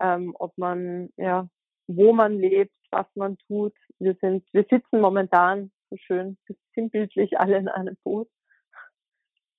ähm, 0.00 0.34
ob 0.38 0.56
man, 0.58 1.10
ja, 1.16 1.48
wo 1.86 2.12
man 2.12 2.38
lebt, 2.38 2.74
was 2.90 3.06
man 3.14 3.36
tut. 3.46 3.74
Wir 3.98 4.16
sind, 4.20 4.44
wir 4.52 4.64
sitzen 4.70 5.00
momentan 5.00 5.70
so 5.90 5.96
schön, 5.96 6.38
sinnbildlich 6.74 7.38
alle 7.38 7.58
in 7.58 7.68
einem 7.68 7.96
Boot. 8.04 8.28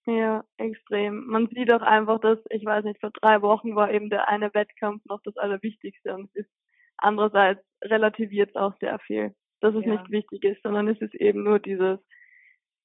Ja, 0.08 0.44
extrem. 0.58 1.28
Man 1.28 1.48
sieht 1.48 1.72
auch 1.72 1.82
einfach, 1.82 2.20
dass, 2.20 2.40
ich 2.50 2.66
weiß 2.66 2.84
nicht, 2.86 3.00
vor 3.00 3.12
drei 3.12 3.42
Wochen 3.42 3.76
war 3.76 3.92
eben 3.92 4.10
der 4.10 4.28
eine 4.28 4.54
Wettkampf 4.54 5.04
noch 5.06 5.22
das 5.24 5.38
Allerwichtigste 5.38 6.16
und 6.16 6.30
es 6.34 6.46
ist 6.46 6.52
andererseits 6.98 7.64
relativiert 7.84 8.56
auch 8.56 8.74
sehr 8.80 8.98
viel, 9.00 9.36
dass 9.60 9.76
es 9.76 9.86
ja. 9.86 9.94
nicht 9.94 10.10
wichtig 10.10 10.44
ist, 10.44 10.64
sondern 10.64 10.88
es 10.88 11.00
ist 11.02 11.14
eben 11.16 11.44
nur 11.44 11.60
dieses 11.60 12.00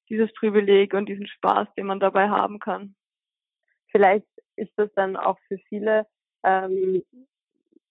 dieses 0.09 0.33
Privileg 0.33 0.93
und 0.93 1.07
diesen 1.07 1.27
Spaß, 1.27 1.67
den 1.75 1.85
man 1.85 1.99
dabei 1.99 2.29
haben 2.29 2.59
kann. 2.59 2.95
Vielleicht 3.91 4.27
ist 4.55 4.71
das 4.77 4.89
dann 4.95 5.15
auch 5.15 5.37
für 5.47 5.57
viele 5.69 6.07
ähm, 6.43 7.03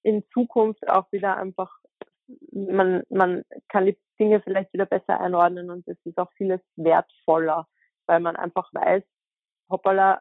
in 0.02 0.24
Zukunft 0.32 0.88
auch 0.88 1.10
wieder 1.12 1.36
einfach, 1.36 1.70
man, 2.52 3.02
man 3.08 3.44
kann 3.68 3.86
die 3.86 3.98
Dinge 4.18 4.40
vielleicht 4.40 4.72
wieder 4.72 4.86
besser 4.86 5.20
einordnen 5.20 5.70
und 5.70 5.86
es 5.88 5.98
ist 6.04 6.18
auch 6.18 6.32
vieles 6.36 6.60
wertvoller, 6.76 7.66
weil 8.06 8.20
man 8.20 8.36
einfach 8.36 8.72
weiß, 8.72 9.02
hoppala, 9.70 10.20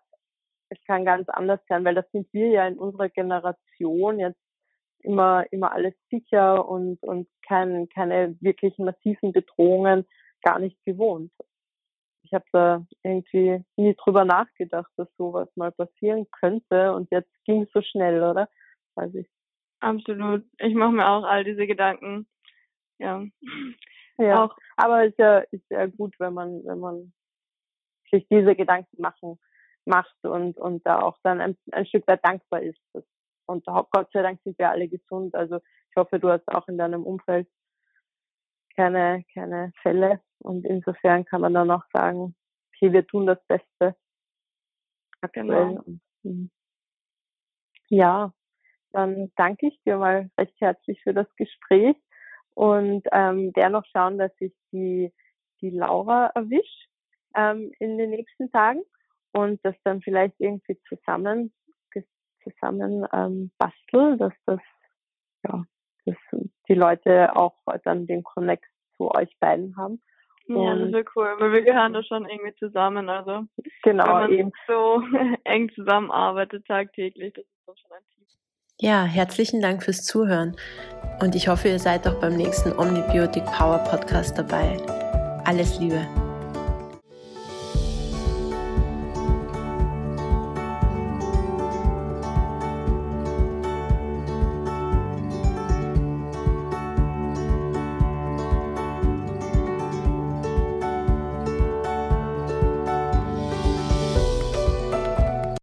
es 0.69 0.77
kann 0.86 1.05
ganz 1.05 1.29
anders 1.29 1.60
sein, 1.69 1.86
weil 1.86 1.95
das 1.95 2.10
sind 2.12 2.31
wir 2.34 2.47
ja 2.49 2.67
in 2.67 2.77
unserer 2.77 3.10
Generation 3.10 4.19
jetzt 4.19 4.39
immer, 4.99 5.45
immer 5.51 5.71
alles 5.71 5.93
sicher 6.10 6.67
und, 6.67 7.01
und 7.03 7.27
kein, 7.47 7.88
keine 7.89 8.36
wirklichen 8.41 8.86
massiven 8.86 9.31
Bedrohungen 9.31 10.05
gar 10.41 10.60
nicht 10.60 10.84
gewohnt 10.86 11.31
ich 12.25 12.34
habe 12.34 12.45
da 12.51 12.86
irgendwie 13.03 13.63
nie 13.77 13.95
drüber 13.95 14.25
nachgedacht, 14.25 14.91
dass 14.97 15.08
sowas 15.17 15.47
mal 15.55 15.71
passieren 15.71 16.27
könnte 16.31 16.93
und 16.93 17.10
jetzt 17.12 17.31
ging 17.45 17.63
es 17.63 17.71
so 17.71 17.81
schnell, 17.81 18.23
oder? 18.23 18.49
Weiß 18.95 19.13
ich. 19.13 19.27
Absolut. 19.79 20.43
Ich 20.58 20.73
mache 20.73 20.91
mir 20.91 21.08
auch 21.08 21.23
all 21.23 21.43
diese 21.43 21.67
Gedanken. 21.67 22.27
Ja. 22.99 23.23
Ja. 24.17 24.45
Auch. 24.45 24.55
Aber 24.77 25.03
ist 25.03 25.19
ja 25.19 25.39
ist 25.51 25.69
ja 25.69 25.86
gut, 25.88 26.15
wenn 26.19 26.34
man 26.34 26.63
wenn 26.63 26.79
man 26.79 27.13
sich 28.15 28.28
diese 28.30 28.56
Gedanken 28.56 29.01
machen 29.01 29.39
macht 29.86 30.15
und 30.23 30.58
und 30.58 30.86
da 30.86 30.99
auch 30.99 31.17
dann 31.23 31.41
ein, 31.41 31.58
ein 31.71 31.86
Stück 31.86 32.08
weit 32.08 32.25
dankbar 32.25 32.62
ist. 32.62 32.80
Und 33.45 33.65
Gott 33.65 34.12
sei 34.12 34.23
Dank 34.23 34.41
sind 34.43 34.58
wir 34.58 34.69
alle 34.69 34.88
gesund. 34.88 35.36
Also 35.36 35.58
ich 35.58 35.95
hoffe, 35.95 36.19
du 36.19 36.30
hast 36.30 36.47
auch 36.47 36.67
in 36.67 36.78
deinem 36.78 37.04
Umfeld 37.04 37.47
keine, 38.75 39.23
keine 39.34 39.71
Fälle. 39.82 40.21
Und 40.39 40.65
insofern 40.65 41.25
kann 41.25 41.41
man 41.41 41.54
dann 41.54 41.71
auch 41.71 41.84
sagen, 41.93 42.36
okay, 42.69 42.91
wir 42.91 43.06
tun 43.06 43.25
das 43.25 43.39
Beste 43.47 43.95
aktuell. 45.21 45.45
Genau. 45.47 45.84
Hm. 46.23 46.49
ja, 47.89 48.34
dann 48.91 49.32
danke 49.36 49.67
ich 49.67 49.80
dir 49.84 49.97
mal 49.97 50.32
recht 50.39 50.60
herzlich 50.60 51.01
für 51.04 51.13
das 51.13 51.28
Gespräch 51.36 51.95
und 52.56 53.04
ähm, 53.12 53.51
werde 53.56 53.73
noch 53.73 53.86
schauen, 53.86 54.17
dass 54.17 54.32
ich 54.39 54.54
die, 54.71 55.13
die 55.62 55.69
Laura 55.69 56.32
erwische 56.34 56.88
ähm, 57.36 57.71
in 57.80 57.98
den 57.98 58.12
nächsten 58.12 58.52
Tagen 58.52 58.82
und 59.34 59.60
das 59.63 59.76
dann 59.84 60.02
vielleicht 60.02 60.36
irgendwie 60.39 60.80
zusammen 60.88 61.54
zusammen 62.45 63.06
ähm, 63.12 63.52
basteln, 63.58 64.17
dass 64.17 64.34
das 64.45 64.60
ja 65.48 65.65
dass 66.06 66.15
die 66.69 66.76
Leute 66.76 67.36
auch 67.36 67.56
dann 67.84 68.06
den 68.06 68.24
Connect 68.24 68.65
zu 68.98 69.10
euch 69.12 69.36
beiden 69.39 69.76
haben. 69.76 70.02
Ja, 70.48 70.76
das 70.76 70.91
wäre 70.91 71.06
cool, 71.15 71.34
weil 71.39 71.52
wir 71.54 71.63
gehören 71.63 71.93
da 71.93 72.04
schon 72.04 72.30
irgendwie 72.30 72.54
zusammen. 72.60 73.10
Also 73.10 73.45
genau, 73.82 74.06
wenn 74.06 74.13
man 74.13 74.32
eben. 74.32 74.52
so 74.67 75.02
eng 75.43 75.71
zusammenarbeitet 75.74 76.67
tagtäglich, 76.67 77.34
das 77.34 77.43
ist 77.43 77.67
doch 77.67 77.76
schon 77.76 77.98
ein 77.98 78.04
Team. 78.13 78.26
Ja, 78.80 79.04
herzlichen 79.06 79.62
Dank 79.62 79.84
fürs 79.84 80.04
Zuhören 80.04 80.56
und 81.21 81.34
ich 81.34 81.48
hoffe, 81.48 81.69
ihr 81.69 81.80
seid 81.80 82.08
auch 82.08 82.19
beim 82.19 82.36
nächsten 82.36 82.78
Omnibiotic 82.78 83.45
Power 83.45 83.80
Podcast 83.80 84.38
dabei. 84.38 84.78
Alles 85.45 85.80
Liebe. 85.80 86.06